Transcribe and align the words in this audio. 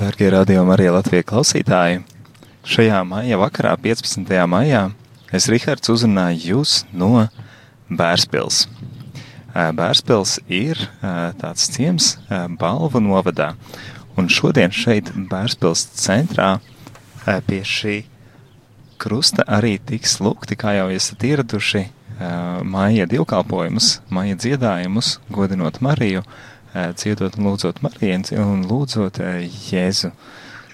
Darbie 0.00 0.30
radījumi 0.32 0.72
arī 0.72 0.86
Latvijas 0.88 1.26
klausītāji! 1.28 1.98
Šajā 2.64 3.02
maija 3.04 3.36
vakarā, 3.36 3.74
15. 3.84 4.30
maijā, 4.48 4.86
es, 5.28 5.44
Rihards, 5.52 5.90
uzrunāju 5.92 6.54
jūs 6.54 6.76
no 6.96 7.26
Bērspils. 7.92 8.62
Bērspils 9.52 10.38
ir 10.48 10.80
tāds 11.42 11.66
ciems 11.74 12.14
Balvu 12.62 13.02
novadā, 13.04 13.50
un 14.16 14.32
šodien 14.32 14.72
šeit 14.72 15.10
Bērspils 15.12 15.82
centrā 16.00 16.54
pie 17.50 17.60
šī 17.60 17.98
krusta 18.96 19.44
arī 19.44 19.74
tiks 19.84 20.16
lūgti, 20.24 20.56
kā 20.56 20.78
jau 20.78 20.88
esat 20.96 21.28
ieraduši, 21.28 21.84
maija 22.64 23.04
divkalpojumus, 23.10 23.98
maija 24.08 24.40
dziedājumus, 24.40 25.18
godinot 25.28 25.82
Mariju, 25.84 26.24
dziedot 26.74 27.36
un 27.38 27.50
lūdzot 27.50 27.82
Mariju 27.84 28.44
un 28.44 28.64
lūdzot 28.68 29.20
Jēzu. 29.70 30.12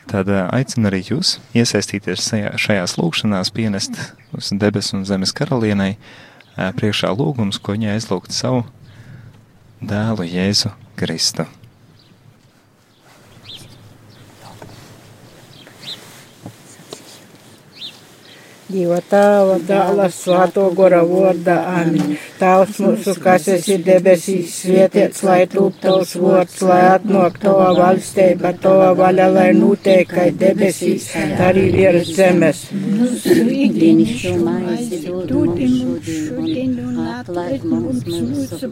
Tad 0.06 0.30
aicinu 0.30 0.86
arī 0.90 1.02
jūs 1.08 1.36
iesaistīties 1.56 2.28
šajās 2.62 2.94
lūkšanās, 3.00 3.50
pienest 3.50 3.98
uz 4.36 4.52
debesu 4.54 5.00
un 5.00 5.06
zemes 5.08 5.34
karalienei 5.34 5.96
priekšā 6.54 7.10
lūgums, 7.16 7.58
ko 7.58 7.74
viņa 7.74 7.96
aizlūgt 7.96 8.36
savu 8.36 8.62
dēlu 9.82 10.28
Jēzu 10.30 10.70
Kristu. 10.96 11.48
Dieva 18.66 18.96
tēva, 18.98 19.60
dēla, 19.62 20.08
svāto 20.10 20.64
gora 20.74 21.04
vārdā, 21.06 21.54
amen. 21.80 22.16
Tēvs 22.40 22.80
mūsu, 22.82 23.12
kas 23.22 23.44
esi 23.52 23.76
debesīs, 23.86 24.56
svētīts, 24.64 25.22
lai 25.22 25.44
tūp 25.52 25.76
tavs 25.84 26.16
vārds, 26.18 26.56
lai 26.66 26.80
atnāk 26.96 27.38
tava 27.44 27.68
valstība, 27.78 28.50
tava 28.64 28.88
vaļa, 28.98 29.28
lai 29.36 29.46
notiek, 29.54 30.10
kā 30.10 30.24
debesīs, 30.34 31.06
arī 31.46 31.68
virs 31.76 32.10
zemes. 32.18 32.64
Mūsu 32.74 33.36
un 37.46 37.70
mums 37.70 38.02
mūsu 38.10 38.68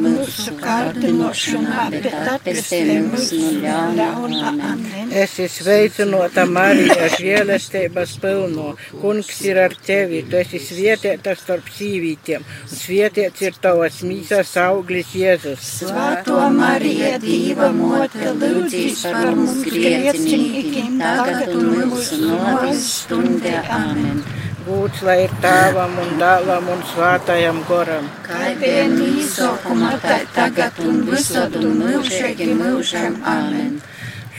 mūsu 0.00 0.56
kārdinošanā, 0.64 1.86
bet 1.94 2.08
atpestē 2.34 2.82
mūs 3.10 3.30
no 3.36 3.80
ļauna. 4.00 4.53
Amen. 4.60 5.12
Es 5.14 5.38
esmu 5.38 5.64
sveicinota 5.64 6.44
Marija, 6.50 7.08
žēlestības 7.14 8.14
pilno. 8.22 8.74
Kungs 9.00 9.40
ir 9.46 9.60
ar 9.62 9.74
tevi, 9.86 10.22
tu 10.28 10.38
esi 10.40 10.60
svietietā 10.62 11.34
starp 11.38 11.68
sīvītiem, 11.74 12.44
un 12.44 12.80
svietiets 12.80 13.44
ir 13.44 13.58
tavas 13.62 14.00
mīsas 14.06 14.54
auglis 14.60 15.14
Jēzus. 15.16 15.68
Svēto 15.80 16.38
Marija, 16.54 17.16
Dieva 17.22 17.70
mote, 17.74 18.32
lūdzīs 18.40 19.04
par 19.08 19.30
mums 19.38 19.62
griecinīkiem, 19.68 20.98
tagad 21.00 21.54
un 21.54 21.70
mūsu 21.84 22.20
novis 22.24 22.88
stundē. 23.04 23.60
Amen. 23.78 24.24
Būts, 24.64 25.02
lai 25.04 25.16
ir 25.26 25.32
tēvam 25.44 25.98
un 26.00 26.14
dēlam 26.20 26.68
un 26.72 26.78
svātajam 26.88 27.58
goram. 27.68 28.06
Kā 28.24 28.54
vien 28.60 28.94
īsākumā, 28.96 29.90
tā 30.00 30.22
tagad 30.32 30.78
un 30.80 31.02
visad 31.10 31.58
un 31.60 31.82
mūžīgi 31.82 32.54
mūžam. 32.56 33.18
Amen. 33.28 33.82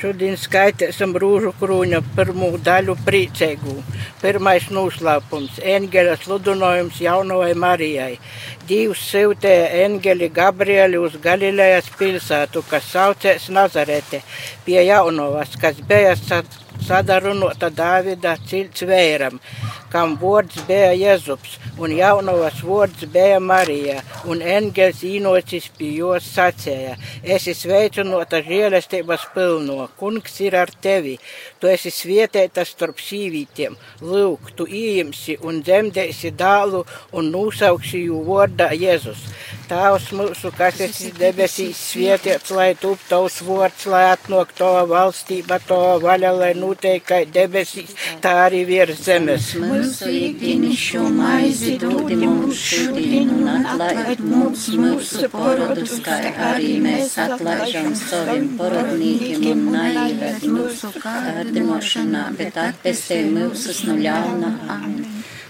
Šodien 0.06 0.36
skaitēsim 0.38 1.16
rūžu 1.18 1.50
krūņa 1.58 1.98
pirmo 2.14 2.52
daļu 2.62 2.94
priecīgu. 3.08 3.72
Pirmais 4.22 4.68
noslēpums- 4.70 5.56
eņģeļa 5.76 6.14
sludinājums 6.22 7.00
jaunajai 7.02 7.56
Marijai. 7.64 8.20
Dievs 8.70 9.02
sūtīja 9.10 9.72
eņģeli 9.88 10.30
Gabrieli 10.36 11.00
uz 11.02 11.18
Galilejas 11.24 11.90
pilsētu, 11.98 12.62
kas 12.70 12.92
saucēs 12.94 13.50
Nazarete, 13.50 14.22
pie 14.66 14.78
jaunavas, 14.86 15.58
kas 15.58 15.82
bija 15.82 16.14
sadarunota 16.86 17.72
Dāvida 17.72 18.38
cilts 18.46 18.86
vēram, 18.86 19.40
kam 19.96 20.18
vārds 20.20 20.58
bija 20.68 20.90
Jēzus, 20.92 21.54
un 21.80 21.94
jaunavas 21.96 22.58
vārds 22.68 23.06
bija 23.14 23.38
Marija, 23.40 24.02
un 24.28 24.42
eņģelis 24.44 25.04
īnocis 25.08 25.70
pie 25.78 25.94
jos 26.02 26.26
sacēja, 26.36 26.98
esi 27.36 27.54
sveicinota 27.56 28.42
žēlestības 28.44 29.24
pilno, 29.36 29.88
kungs 30.00 30.36
ir 30.44 30.58
ar 30.60 30.74
tevi, 30.84 31.16
tu 31.62 31.72
esi 31.72 31.94
svietēta 31.96 32.66
starp 32.68 33.00
sīvītiem, 33.00 33.78
lūk, 34.04 34.52
tu 34.58 34.68
ījimsi 34.68 35.38
un 35.48 35.62
dzemdēsi 35.64 36.34
dālu 36.36 36.84
un 37.16 37.32
nosauksi 37.32 38.04
jū 38.10 38.20
vārdā 38.28 38.74
Jēzus. 38.76 39.24
Tēvs 39.70 40.12
mūsu, 40.14 40.52
kas 40.58 40.84
esi 40.84 41.14
debesīs, 41.16 41.80
svietiet, 41.94 42.52
lai 42.54 42.74
tup 42.78 43.00
tavs 43.10 43.40
vārds, 43.48 43.88
lai 43.90 44.04
atnāk 44.12 44.52
tava 44.60 44.84
valstība, 44.92 45.58
tava 45.66 45.96
vaļa, 46.04 46.36
lai 46.36 46.52
notiek 46.60 47.02
kā 47.02 47.24
debesīs, 47.26 47.96
tā 48.22 48.36
arī 48.44 48.66
virs 48.68 49.02
zemes. 49.08 49.54
Mūsu 49.86 50.08
ikdienišķo 50.10 51.02
maizi 51.14 51.74
dod 51.82 52.08
mums 52.18 52.62
šodien 52.70 53.28
un 53.36 53.52
atlaid 53.52 54.24
mums 54.26 54.64
mūsu 54.82 55.30
porodus, 55.30 55.94
kā 56.08 56.16
arī 56.48 56.72
mēs 56.82 57.14
atlaižam 57.22 57.92
saviem 58.00 58.48
porodnīkiem 58.58 59.62
un 59.68 59.78
naivēt 59.78 60.48
mūsu 60.56 60.90
kārdinošanā, 61.06 62.26
bet 62.42 62.58
atpestē 62.64 63.22
mūsus 63.38 63.86
no 63.86 64.00
ļauna. 64.02 64.56
Amen. 64.80 65.06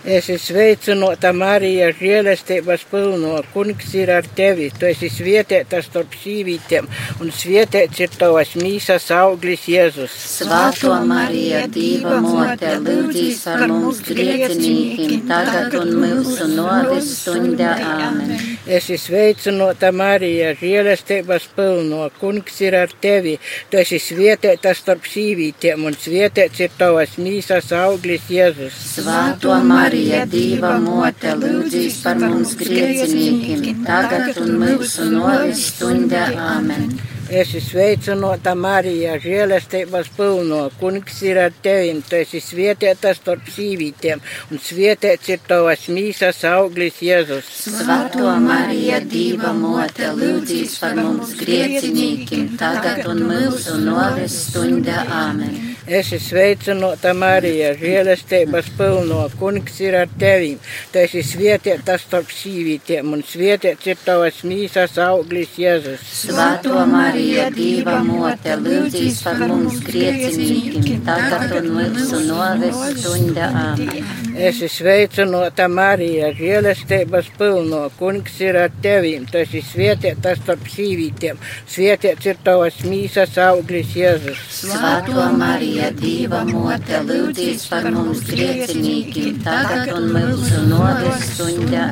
Es 0.06 0.28
esmu 0.30 0.38
sveicinota 0.38 1.32
Marija, 1.34 1.88
žēlestības 1.98 2.84
pilno, 2.92 3.40
kungs 3.56 3.88
ir 3.98 4.12
ar 4.14 4.28
tevi. 4.38 4.68
Tu 4.70 4.86
esi 4.92 5.08
svietēta 5.10 5.80
starp 5.82 6.14
sīvītiem, 6.22 6.86
un 7.26 7.32
svietēts 7.34 8.04
ir 8.06 8.14
tavas 8.14 8.52
mīsas 8.60 9.08
auglis 9.16 9.64
Jēzus. 9.66 10.14
Svētā 10.36 11.00
Marija, 11.10 11.64
Dieva 11.74 12.20
mote, 12.22 12.76
lūdzīs 12.86 13.40
par 13.48 13.66
mums 13.72 14.04
griecinīkiem, 14.06 15.24
tagad 15.32 15.74
un 15.80 15.96
mūsu 16.04 16.52
novis 16.54 17.10
stundā. 17.24 17.74
Āmen. 17.96 18.36
Es 18.68 18.86
esmu 18.86 19.02
sveicinota 19.08 19.90
Marija, 19.90 20.54
žēlestības 20.62 21.50
pilno, 21.58 22.04
kungs 22.22 22.62
ir 22.62 22.78
ar 22.84 22.94
tevi. 23.02 23.40
Tu 23.74 23.82
esi 23.82 23.98
svietēta 23.98 24.78
starp 24.78 25.10
sīvītiem, 25.10 25.82
un 25.90 25.98
svietēts 25.98 26.62
ir 26.62 26.78
tavas 26.78 27.18
mīsas 27.18 27.74
auglis 27.74 28.30
Jēzus. 28.30 28.78
Svētā 29.00 29.58
Marija. 29.66 29.95
Marija, 29.96 30.26
Dieva 30.28 30.74
mote, 30.84 31.30
lūdzīs 31.40 32.02
par 32.04 32.18
mums 32.20 32.50
griecinīkiem, 32.60 33.78
tagad 33.88 34.36
un 34.44 34.58
mūsu 34.60 35.06
novis 35.08 35.62
stundā. 35.70 36.26
Āmen. 36.36 36.90
Es 37.32 37.54
esmu 37.54 37.62
sveicinota 37.64 38.52
Marija, 38.60 39.14
žēlestības 39.24 40.10
pilno, 40.18 40.60
kungs 40.82 41.22
ir 41.24 41.40
ar 41.46 41.56
tevim, 41.64 42.02
tu 42.04 42.20
esi 42.20 42.42
svietietā 42.44 43.14
starp 43.16 43.48
sīvītiem, 43.56 44.20
un 44.52 44.62
svietiets 44.62 45.32
ir 45.32 45.40
tavas 45.48 45.88
mīsas 45.88 46.44
auglis 46.52 47.00
Jēzus. 47.00 47.48
Svētā 47.64 48.36
Marija, 48.44 49.00
Dieva 49.00 49.54
mote, 49.56 50.12
lūdzīs 50.20 50.76
par 50.84 51.00
mums 51.00 51.32
griecinīkiem, 51.40 52.52
tagad 52.60 53.08
un 53.16 53.24
mūsu 53.32 53.80
novis 53.88 54.42
stundā. 54.50 55.08
Āmen. 55.24 55.75
Es 55.86 56.08
esmu 56.10 56.18
sveicinota 56.26 57.12
Marija, 57.14 57.68
žēlestības 57.78 58.72
pilno, 58.74 59.20
kungs 59.38 59.76
ir 59.86 59.94
ar 60.00 60.10
tevim, 60.18 60.58
tu 60.90 60.98
esi 60.98 61.22
svietietā 61.22 62.00
starp 62.02 62.32
sīvītiem, 62.34 63.12
un 63.14 63.22
svietiets 63.22 63.86
ir 63.92 64.00
tavas 64.02 64.40
mīsas 64.50 64.98
auglis 65.06 65.54
Jēzus. 65.62 66.02
Svētā 66.24 66.88
Marija, 66.90 67.52
Dieva 67.54 68.00
mote, 68.02 68.58
lūdzīs 68.66 69.22
par 69.28 69.44
mums 69.46 69.78
griecinīkiem, 69.86 71.04
tagad 71.06 71.54
un 71.60 71.70
mūsu 71.78 72.24
novis 72.32 72.82
stundā. 73.04 73.52
Āmen. 73.54 74.10
Es 74.36 74.58
esmu 74.58 74.72
sveicinota 74.74 75.70
Marija, 75.70 76.32
žēlestības 76.36 77.30
pilno, 77.38 77.84
kungs 78.00 78.42
ir 78.42 78.58
ar 78.66 78.74
tevim, 78.82 79.30
tu 79.30 79.38
esi 79.40 79.62
svietietā 79.64 80.34
starp 80.42 80.66
sīvītiem, 80.74 81.38
svietiets 81.70 82.34
ir 82.34 82.42
tavas 82.44 82.82
mīsas 82.90 83.38
auglis 83.46 83.94
Jēzus. 83.96 84.42
Svētā 84.64 85.30
Marija, 85.38 85.75
Dieva 85.76 86.44
mote, 86.48 87.02
lūdzīs 87.08 87.66
par 87.72 87.90
mums 87.92 88.24
griecinīkiem, 88.30 89.42
tagad 89.46 89.92
un 89.96 90.08
mūsu 90.16 90.62
novis 90.70 91.28
stundā. 91.34 91.90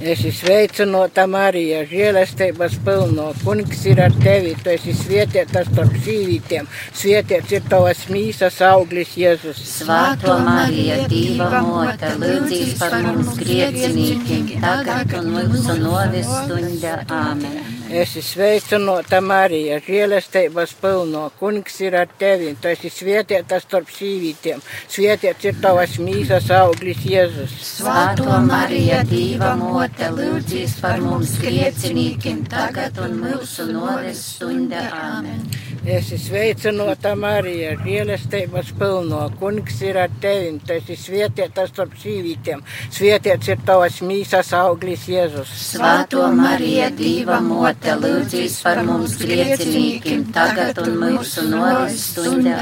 Es 0.00 0.22
esmu 0.24 0.30
sveicinota 0.32 1.26
Marija, 1.28 1.82
žēlestības 1.84 2.78
pilno, 2.86 3.26
kungs 3.44 3.82
ir 3.84 3.98
ar 4.00 4.14
tevi, 4.22 4.54
tu 4.64 4.70
esi 4.72 4.94
svietietā 4.96 5.60
starp 5.66 5.92
sīvītiem, 6.06 6.70
svietiets 6.96 7.52
ir 7.52 7.66
tavas 7.68 8.06
mīsas 8.08 8.62
auglis 8.64 9.12
Jēzus. 9.20 9.60
Svētā 9.74 10.38
Marija, 10.46 11.02
Dieva 11.10 11.60
mote, 11.66 12.14
lūdzīs 12.22 12.78
par 12.80 12.96
mums 13.04 13.36
griecinīkiem, 13.42 14.54
tagad 14.64 15.12
un 15.20 15.34
mūsu 15.36 15.76
novis 15.84 16.32
stundā. 16.38 16.96
Āmen. 17.20 17.60
Es 17.90 18.14
esmu 18.14 18.22
sveicinota 18.22 19.18
Marija, 19.20 19.82
žēlestības 19.84 20.72
pilno, 20.80 21.26
kungs 21.36 21.76
ir 21.84 21.96
ar 21.98 22.08
tevi, 22.18 22.54
tu 22.56 22.72
esi 22.72 22.79
svietietā 22.88 23.60
starp 23.60 23.90
sīvītiem, 23.92 24.62
svietiets 24.88 25.50
ir 25.50 25.58
tavas 25.60 25.98
mīsas 26.00 26.48
auglis 26.56 27.04
Jēzus. 27.04 27.52
Svētā 27.76 28.40
Marija, 28.46 29.02
Dieva 29.10 29.52
mote, 29.60 30.08
lūdzīs 30.16 30.78
par 30.80 31.02
mums 31.04 31.36
griecinīkiem, 31.42 32.46
tagad 32.48 32.96
un 33.04 33.18
mūsu 33.20 33.68
noves 33.74 34.24
stunda. 34.36 34.86
Āmen. 34.94 35.44
Es 35.80 36.10
esmu 36.12 36.26
sveicināta 36.28 37.14
Marija, 37.16 37.70
žēlestības 37.80 38.74
pilno. 38.76 39.22
Kungs 39.40 39.78
ir 39.80 39.96
ar 39.96 40.10
tevi, 40.20 40.50
tu 40.66 40.74
esi 40.76 40.96
svētītas 41.00 41.70
starp 41.72 41.94
sīvītiem. 42.02 42.60
Svētīts 42.92 43.48
ir 43.48 43.62
tavas 43.64 44.00
mīsas 44.04 44.52
auglis 44.58 45.06
Jēzus. 45.08 45.50
Svēto 45.70 46.26
Mariju, 46.36 46.90
Dieva 46.98 47.40
mote, 47.40 47.96
lūdzīs 47.96 48.58
par 48.64 48.82
mums 48.84 49.16
griecinīkiem, 49.22 50.26
tagad 50.36 50.82
un 50.84 50.98
mūsu 51.00 51.46
noves 51.48 52.04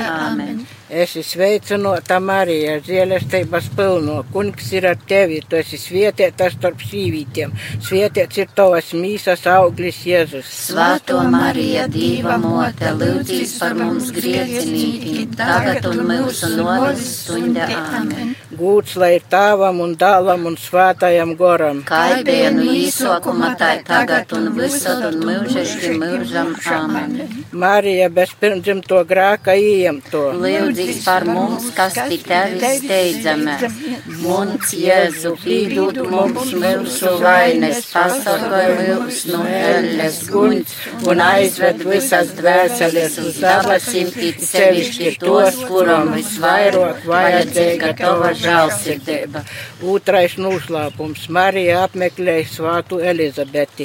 stunda. 0.09 0.45
Āmen. 0.45 0.78
Es 0.89 1.11
esmu 1.13 1.23
sveicināta 1.29 2.17
Marija, 2.17 2.79
žēlestības 2.81 3.67
pilno. 3.77 4.23
Kungs 4.33 4.71
ir 4.73 4.87
ar 4.89 4.97
tevi, 5.11 5.43
tu 5.45 5.59
esi 5.59 5.77
svētītas 5.77 6.55
starp 6.57 6.81
sīvītiem. 6.81 7.51
Svētīts 7.85 8.39
ir 8.41 8.49
tavas 8.57 8.95
mīsas 8.97 9.45
auglis 9.53 9.99
Jēzus. 10.09 10.49
Svēto 10.49 11.21
Mariju, 11.29 11.85
Dieva 11.93 12.39
mote, 12.41 12.89
lūdzīs 12.97 13.53
par 13.61 13.77
mums 13.77 14.09
griecinīkiem, 14.17 15.35
tagad 15.37 15.91
un 15.91 16.01
mūsu 16.09 16.55
noves 16.57 17.05
stunda. 17.19 17.69
Āmen. 17.69 18.33
Gūts 18.57 18.97
lai 18.97 19.19
ir 19.19 19.29
tāvam 19.29 19.83
un 19.85 19.93
dālam 20.01 20.49
un 20.49 20.57
svētajam 20.57 21.37
goram. 21.37 21.85
Kā 21.87 22.23
bija 22.25 22.49
no 22.57 22.65
īsokuma, 22.65 23.53
tā 23.61 23.75
ir 23.77 23.85
tagad 23.87 24.33
un 24.41 24.49
visur 24.57 25.05
un 25.11 25.21
mūžīgi 25.29 25.93
mūžam. 26.01 26.57
Āmen. 26.79 27.45
Marija 27.53 28.09
bezpirmdzimto 28.09 29.05
grāka 29.05 29.53
ījemto. 29.53 30.25
Lūdzīs 30.79 30.99
par 31.03 31.25
mums, 31.27 31.65
kas 31.75 31.97
pie 32.07 32.17
tevis 32.23 32.77
steidzamies. 32.79 33.79
Mums, 34.23 34.71
Jēzu, 34.79 35.33
pīdūt 35.43 35.97
mums 36.07 36.53
mūsu 36.55 37.15
vainas, 37.19 37.81
pasargāj 37.91 38.69
mūs 38.79 39.25
no 39.33 39.41
ēles 39.43 40.21
guņas 40.31 40.77
un 41.11 41.23
aizved 41.25 41.83
visas 41.89 42.31
dvēseles 42.39 43.19
uz 43.25 43.41
dabasīm, 43.43 44.13
it 44.29 44.45
sevišķi 44.47 45.17
tos, 45.25 45.59
kuram 45.67 46.13
visvairāk 46.15 47.03
vajadzīga 47.11 47.93
tava 47.99 48.31
žēlsirdība. 48.39 49.43
Otrais 49.79 50.33
noslēpums. 50.43 51.29
Marija 51.31 51.85
apmeklēja 51.85 52.47
svātu 52.51 52.97
Elizabeti. 52.99 53.85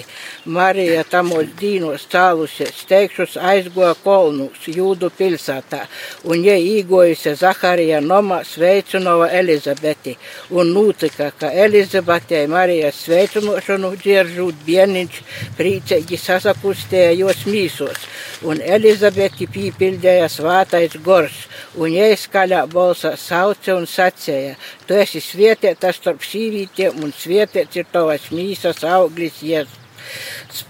Marija 0.49 1.03
tamos 1.05 1.51
dīnos 1.59 2.07
cēlusies, 2.09 2.79
steigšus 2.81 3.35
aizgoja 3.37 3.93
kolnus 4.01 4.65
Jūdu 4.65 5.11
pilsētā, 5.13 5.83
un 6.25 6.41
ja 6.41 6.55
īgojusi 6.57 7.35
Zaharija 7.37 7.99
nomā 8.01 8.39
sveicinova 8.41 9.27
Elizabeti, 9.37 10.15
un 10.49 10.73
notika, 10.73 11.29
ka 11.37 11.51
Elizabetei 11.53 12.47
Marijas 12.49 13.03
sveicinošanu 13.05 13.93
dzieržūt 14.01 14.65
bieniņš 14.65 15.21
prīcīgi 15.59 16.17
sasakustēja 16.17 17.13
jos 17.19 17.45
mīsos, 17.45 18.09
un 18.41 18.65
Elizabeti 18.65 19.45
pīpildēja 19.45 20.25
svātais 20.25 20.97
gors, 21.05 21.45
un 21.77 21.93
jai 21.93 22.13
skaļā 22.19 22.63
balsā 22.73 23.13
sauca 23.19 23.77
un 23.77 23.87
sacēja, 23.89 24.57
tu 24.87 24.97
esi 24.99 25.21
svietietā 25.23 25.93
starp 25.95 26.25
sīvītiem, 26.25 27.01
un 27.03 27.13
svietiets 27.15 27.81
ir 27.81 27.89
tavas 27.91 28.29
mīsas 28.33 28.83
auglis 28.87 29.41
Jēzus. 29.43 30.65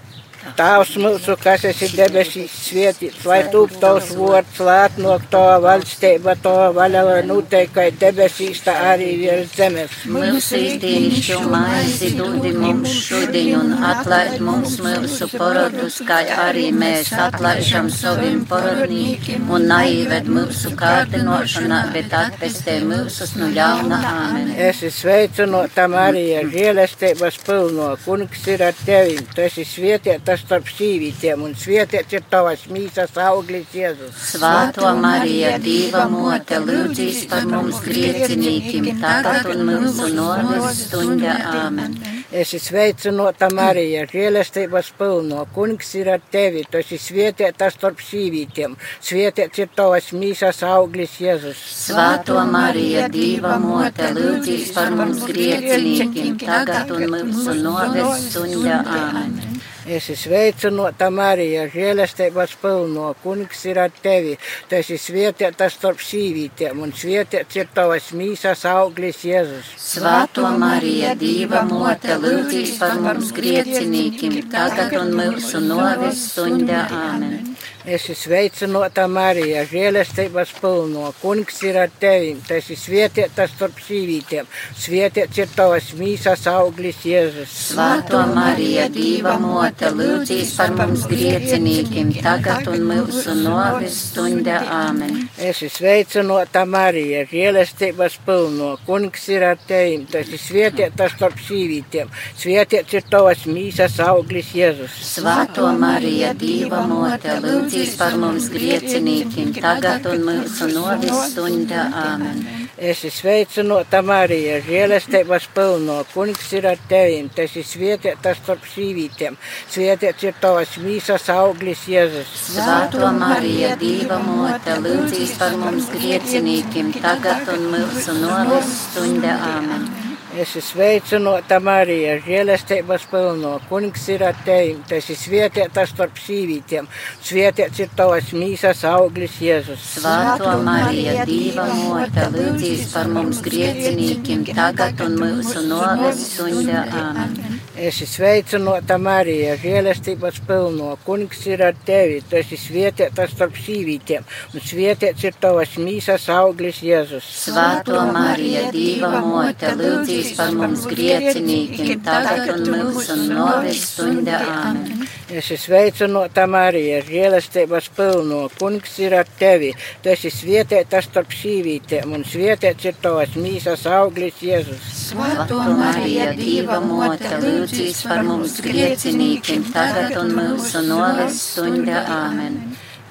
Tavs 0.58 0.98
mūsu, 1.00 1.34
kas 1.40 1.64
esi 1.70 1.88
debesīs 1.96 2.52
svētīts, 2.68 3.24
lai 3.26 3.40
tūp 3.54 3.74
tavs 3.82 4.12
vārds, 4.18 4.60
lēt 4.68 4.98
no 5.02 5.16
tava 5.32 5.56
valstība, 5.64 6.36
tava 6.44 6.68
vaļa, 6.76 7.04
lai 7.08 7.22
noteikai 7.26 7.88
debesīs, 8.02 8.62
tā 8.66 8.76
arī 8.92 9.08
virs 9.22 9.54
zemes. 9.56 9.96
Mūsu 10.14 10.60
īstīšu 10.60 11.40
maizi 11.50 12.12
dodi 12.20 12.52
mums 12.58 12.92
šodien 13.06 13.56
un 13.62 13.86
atlaid 13.88 14.44
mums 14.44 14.76
mūsu 14.84 15.30
porodus, 15.34 16.02
kā 16.08 16.20
arī 16.46 16.68
mēs 16.76 17.14
atlaižam 17.26 17.90
saviem 17.94 18.44
porodnīkiem 18.50 19.48
un 19.54 19.68
naived 19.72 20.28
mūsu 20.28 20.74
kārdinošanā, 20.80 21.82
bet 21.96 22.14
atpestē 22.20 22.80
mūsus 22.84 23.38
no 23.40 23.50
ļauna 23.56 24.02
āmen. 24.12 24.54
Es 24.58 24.84
esmu 24.84 24.94
sveicinota 25.00 25.88
Marija, 25.92 26.44
žēlestības 26.52 27.40
pilno, 27.48 27.90
kungs 28.06 28.46
ir 28.52 28.64
ar 28.68 28.78
tevi, 28.86 29.18
tu 29.34 29.44
esi 29.48 29.66
svētīta 29.68 30.33
starp 30.40 30.70
sīvītiem, 30.72 31.44
un 31.46 31.54
svētīts 31.58 32.18
ir 32.18 32.26
tavas 32.32 32.66
mīsas 32.72 33.16
auglis 33.22 33.74
Jēzus. 33.76 34.18
Svāto 34.34 34.90
Mariju, 35.00 35.54
Dieva 35.64 36.08
mote, 36.12 36.60
lūdzīs 36.64 37.26
par 37.32 37.48
mums 37.50 37.82
griecinīkiem, 37.86 38.90
tagad 39.04 39.52
un 39.54 39.66
mūsu 39.70 40.10
novis 40.16 40.86
stunda. 40.88 41.38
Āmen. 41.54 41.98
Es 42.34 42.50
esmu 42.58 42.66
sveicinota 42.66 43.46
Marija, 43.54 44.08
žēlestības 44.10 44.88
pilno, 44.98 45.44
kungs 45.54 45.92
ir 46.00 46.08
ar 46.16 46.24
tevi, 46.34 46.64
tu 46.66 46.80
esi 46.80 46.98
svētīta 46.98 47.68
starp 47.70 48.02
sīvītiem, 48.02 48.74
svētīts 49.06 49.62
ir 49.62 49.70
tavas 49.78 50.08
mīsas 50.18 50.64
auglis 50.66 51.20
Jēzus. 51.22 51.62
Svāto 51.84 52.40
Mariju, 52.56 53.06
Dieva 53.14 53.60
mote, 53.62 54.10
lūdzīs 54.18 54.74
par 54.74 54.90
mums 54.98 55.22
griecinīkiem, 55.30 56.42
tagad 56.42 56.96
un 56.98 57.06
mūsu 57.20 57.60
novis 57.62 58.26
stunda. 58.32 58.82
Āmen. 58.82 59.62
Es 59.84 60.06
esmu 60.08 60.16
sveicinota 60.16 61.10
Marija, 61.12 61.66
žēlestības 61.68 62.54
pilno, 62.62 63.10
kungs 63.20 63.66
ir 63.68 63.82
ar 63.84 63.92
tevi, 63.92 64.38
tu 64.70 64.78
esi 64.78 64.96
svētīta 64.96 65.68
starp 65.68 66.00
sīvītiem, 66.00 66.80
un 66.86 66.94
svētīts 66.96 67.60
ir 67.60 67.68
tavas 67.76 68.08
mīsas 68.16 68.64
auglis 68.72 69.20
Jēzus. 69.28 69.74
Svāto 69.84 70.48
Mariju, 70.62 71.12
Dieva 71.20 71.66
mote, 71.68 72.16
lūdzīs 72.16 72.78
par 72.80 72.96
mums 73.04 73.36
griecinīkiem, 73.36 74.40
tagad 74.56 74.96
un 75.02 75.12
mūsu 75.20 75.60
novis 75.68 76.30
stunda. 76.32 76.86
Āmen. 77.04 77.52
Es 77.84 78.06
esmu 78.08 78.16
sveicinota 78.16 79.04
Marija, 79.12 79.66
žēlestības 79.68 80.54
pilno, 80.62 81.10
kungs 81.20 81.58
ir 81.68 81.76
ar 81.82 81.90
tevi, 82.00 82.30
tu 82.48 82.54
esi 82.56 82.78
svētīta 82.80 83.44
starp 83.52 83.82
sīvītiem, 83.84 84.48
svētīts 84.80 85.42
ir 85.42 85.50
tavas 85.52 85.90
mīsas 86.00 86.46
auglis 86.48 87.02
Jēzus. 87.04 87.52
Svāto 87.74 88.22
Mariju, 88.30 88.86
Dieva 88.94 89.34
mote, 89.42 89.90
lūdzīs 90.00 90.54
par 90.56 90.72
mums 90.78 91.04
griecinīkiem, 91.12 92.14
tagad 92.24 92.70
un 92.72 92.86
mūsu 92.88 93.36
novis 93.42 94.00
stunda. 94.06 94.62
Āmen. 94.64 95.28
Es 95.36 95.60
esmu 95.60 95.74
sveicinota 95.76 96.64
Marija, 96.64 97.26
žēlestības 97.34 98.16
pilno, 98.24 98.78
kungs 98.88 99.28
ir 99.28 99.44
ar 99.50 99.60
tevi, 99.68 100.06
tu 100.08 100.22
esi 100.22 100.40
svētīta 100.40 101.12
starp 101.18 101.44
sīvītiem, 101.50 102.16
svētīts 102.32 102.96
ir 103.02 103.12
tavas 103.12 103.44
mīsas 103.44 104.00
auglis 104.08 104.56
Jēzus. 104.56 104.96
Svāto 105.18 105.68
Mariju, 105.84 106.32
Dieva 106.40 106.86
mote, 106.88 107.42
lūdzīs 107.44 107.73
par 107.98 108.18
mums 108.22 108.50
griecinīkiem, 108.54 109.54
tagad 109.58 110.06
un 110.12 110.28
mūsu 110.28 110.70
novis 110.74 111.32
stunda. 111.32 111.88
Āmen. 112.04 112.44
Es 112.78 113.04
esmu 113.06 113.12
sveicinota 113.16 114.02
Marija, 114.04 114.58
žēlestības 114.66 115.46
pilno, 115.56 116.00
kungs 116.14 116.50
ir 116.58 116.68
ar 116.72 116.80
tevi, 116.90 117.22
tu 117.36 117.44
esi 117.46 117.64
svētīta 117.64 118.34
starp 118.40 118.66
sīvītiem, 118.72 119.38
svētīts 119.72 120.28
ir 120.28 120.40
tavas 120.42 120.78
mīsas 120.84 121.30
auglis 121.34 121.86
Jēzus. 121.88 122.34
Svāto 122.54 123.12
Mariju, 123.20 123.76
Dieva 123.82 124.18
mote, 124.26 124.80
lūdzīs 124.84 125.38
par 125.40 125.58
mums 125.62 125.92
griecinīkiem, 125.94 126.96
tagad 127.04 127.54
un 127.56 127.70
mūsu 127.76 128.18
novis 128.20 128.74
stunda. 128.88 129.38
Āmen. 129.54 130.13
Es 130.34 130.56
esmu 130.58 130.62
sveicinota 130.66 131.60
Marija, 131.62 132.16
žēlestības 132.26 133.04
pilno, 133.12 133.52
kungs 133.70 134.08
ir 134.10 134.24
ar 134.26 134.40
tevi, 134.48 134.72
tu 134.90 134.96
esi 134.98 135.14
svētīta 135.14 135.84
starp 135.86 136.18
sīvītiem, 136.18 136.88
svētīts 137.22 137.84
ir 137.84 137.92
tavas 137.94 138.32
mīsas 138.34 138.82
auglis 138.90 139.36
Jēzus. 139.46 139.84
Svāto 140.00 140.56
Mariju, 140.66 141.14
Dieva 141.30 141.68
mote, 141.78 142.26
lūdzīs 142.34 142.88
par 142.96 143.12
mums 143.14 143.44
griecinīkiem, 143.46 144.48
tagad 144.58 145.06
un 145.06 145.20
mūsu 145.22 145.68
novis. 145.70 146.26
Āmen. 146.42 147.62
Es 147.74 147.98
esmu 147.98 148.10
sveicinota 148.10 148.98
Marija, 149.02 149.54
žēlestības 149.62 150.42
pilno, 150.48 150.92
kungs 151.06 151.46
ir 151.50 151.62
ar 151.66 151.78
tevi, 151.86 152.20
tu 152.30 152.38
esi 152.42 152.58
svētīta 152.58 153.26
starp 153.30 153.58
sīvītiem, 153.60 154.26
un 154.54 154.66
svētīts 154.66 155.26
ir 155.30 155.38
tavas 155.42 155.74
mīsas 155.82 156.26
auglis 156.34 156.82
Jēzus. 156.86 157.30
Svāto 157.46 158.02
Mariju, 158.14 158.70
Dieva 158.74 159.22
mote, 159.26 159.74
lūdzīs 159.78 160.23
par 160.38 160.54
mums 160.56 160.86
griecinīkiem, 160.90 162.00
tagad 162.06 162.54
un 162.56 162.70
mūsu 162.72 163.18
novis 163.28 163.84
stunda. 163.94 164.40
Āmen. 164.54 165.04
Es 165.34 165.48
esmu 165.50 165.58
sveicinota 165.64 166.44
Marija, 166.46 167.00
žēlestības 167.08 167.88
pilno, 167.98 168.44
kungs 168.60 169.00
ir 169.02 169.16
ar 169.18 169.30
tevi, 169.40 169.72
tu 170.04 170.12
esi 170.14 170.30
svētīta 170.30 171.02
starp 171.02 171.34
sīvītiem, 171.34 172.14
un 172.14 172.26
svētīts 172.28 172.90
ir 172.92 173.00
tavas 173.02 173.34
mīsas 173.40 173.88
auglis 173.90 174.44
Jēzus. 174.46 174.86
Svāto 175.08 175.58
Mariju, 175.80 176.30
Dieva 176.38 176.80
mote, 176.84 177.34
lūdzīs 177.42 178.06
par 178.06 178.22
mums 178.28 178.60
griecinīkiem, 178.62 179.66
tagad 179.74 180.20
un 180.22 180.36
mūsu 180.38 180.86
novis 180.86 181.42
stunda. 181.54 182.06
Āmen. 182.22 182.60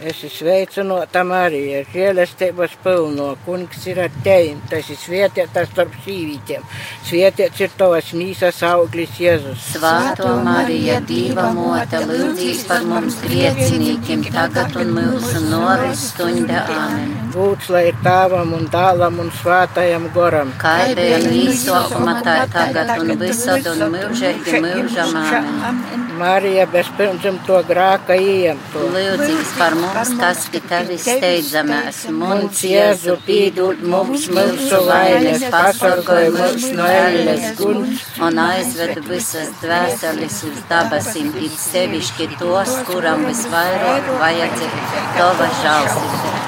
Es 0.02 0.18
esmu 0.18 0.28
sveicinota 0.34 1.20
Marija, 1.22 1.84
žēlestības 1.92 2.72
pilno, 2.82 3.28
kungs 3.46 3.84
ir 3.86 4.00
ar 4.02 4.10
tevi, 4.24 4.56
tas 4.66 4.88
ir 4.90 4.98
svētītas 4.98 5.68
starp 5.70 5.94
sīvītiem, 6.02 6.64
svētīts 7.06 7.62
ir 7.62 7.76
tavas 7.78 8.08
mīsas 8.18 8.58
auglis 8.66 9.14
Jēzus. 9.22 9.62
Svētā 9.76 10.32
Marija, 10.42 10.98
Dieva 11.06 11.52
mote, 11.54 12.00
lūdzīs 12.08 12.64
par 12.66 12.82
mums 12.88 13.20
griecinīkiem, 13.22 14.26
tagad 14.34 14.74
un 14.82 14.90
mūsu 14.96 15.44
noris 15.46 16.08
stunda. 16.08 16.64
Āmen. 16.66 17.14
Lūdz, 17.36 17.70
lai 17.70 17.84
ir 17.92 18.02
tāvam 18.02 18.56
un 18.58 18.66
dālam 18.74 19.22
un 19.22 19.30
svētajam 19.38 20.10
goram. 20.16 20.50
Kaidējam 20.64 21.30
īsokuma 21.44 22.18
tā 22.26 22.40
tagad 22.50 22.96
un 22.98 23.14
visad 23.22 23.70
un 23.70 23.86
mūžīgi 23.94 24.64
mūžam. 24.66 25.14
Āmen. 25.22 26.10
Marija 26.18 26.66
bezpirmdzim 26.70 27.38
to 27.46 27.62
grāka 27.66 28.18
iemto. 28.18 28.82
Lūdzīs 28.92 29.56
par 29.58 29.74
mums 29.78 29.91
kas 29.92 30.46
pie 30.52 30.60
tevis 30.68 31.04
steidzamies. 31.04 32.00
Mums, 32.16 32.62
Jēzu, 32.66 33.16
pīdūt 33.26 33.82
mums 33.92 34.26
mūsu 34.32 34.80
vainas, 34.88 35.44
pasargāj 35.52 36.30
mūs 36.36 36.68
no 36.78 36.88
ēles 36.88 37.48
guns 37.60 38.04
un 38.22 38.40
aizved 38.42 39.00
visas 39.08 39.52
dvēseles 39.62 40.38
uz 40.48 40.60
dabasīm, 40.70 41.32
it 41.44 41.56
sevišķi 41.66 42.30
tos, 42.40 42.76
kuram 42.88 43.26
visvairāk 43.28 44.12
vajadzīga 44.22 45.06
tava 45.18 45.50
žālstība. 45.62 46.42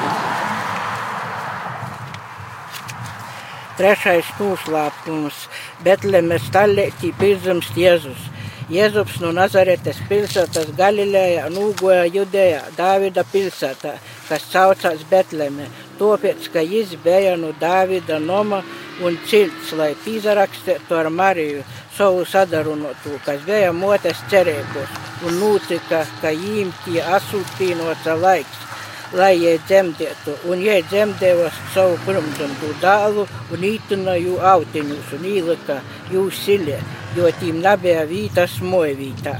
Trešais 3.74 4.28
noslēpums- 4.38 5.48
Betlemes 5.84 6.44
talētī 6.54 7.10
pirmzemst 7.18 7.74
Jēzus. 7.74 8.30
Jēzus 8.72 9.18
no 9.20 9.28
Nazaretes 9.36 9.98
pilsētas 10.08 10.70
Galilejā 10.78 11.50
nūgoja 11.52 12.06
Judejā, 12.08 12.62
Dāvida 12.78 13.20
pilsētā, 13.28 13.92
kas 14.24 14.46
saucās 14.48 15.02
Betleme, 15.10 15.66
tāpēc, 15.98 16.48
ka 16.48 16.62
viņš 16.64 16.94
bija 17.04 17.34
no 17.36 17.50
Dāvida 17.60 18.16
noma 18.16 18.62
un 19.04 19.20
cilts, 19.28 19.74
lai 19.76 19.90
pīzarakstītu 20.06 20.96
ar 20.96 21.12
Mariju 21.12 21.60
savu 21.98 22.24
sadarunotu, 22.24 23.18
kas 23.26 23.44
bija 23.44 23.68
motes 23.76 24.24
cerībos, 24.32 24.96
un 25.28 25.38
notika, 25.42 26.06
ka 26.24 26.32
viņiem 26.32 26.72
tie 26.86 27.04
asūtīnota 27.04 28.16
laiks 28.16 28.64
lai 29.12 29.34
jai 29.44 29.58
dzemdētu, 29.68 30.40
un 30.48 30.64
jai 30.64 30.80
dzemdēja 30.88 31.52
savu 31.76 32.00
pirmdzimtu 32.08 32.72
dēlu 32.80 33.28
un 33.52 33.70
ītināju 33.74 34.40
autiņus 34.56 35.16
un 35.18 35.32
īlika 35.36 35.82
jūs 36.16 36.46
silē 36.48 36.80
jo 37.16 37.30
tīm 37.40 37.60
nebija 37.62 38.04
vītas 38.10 38.58
mojvītā. 38.64 39.34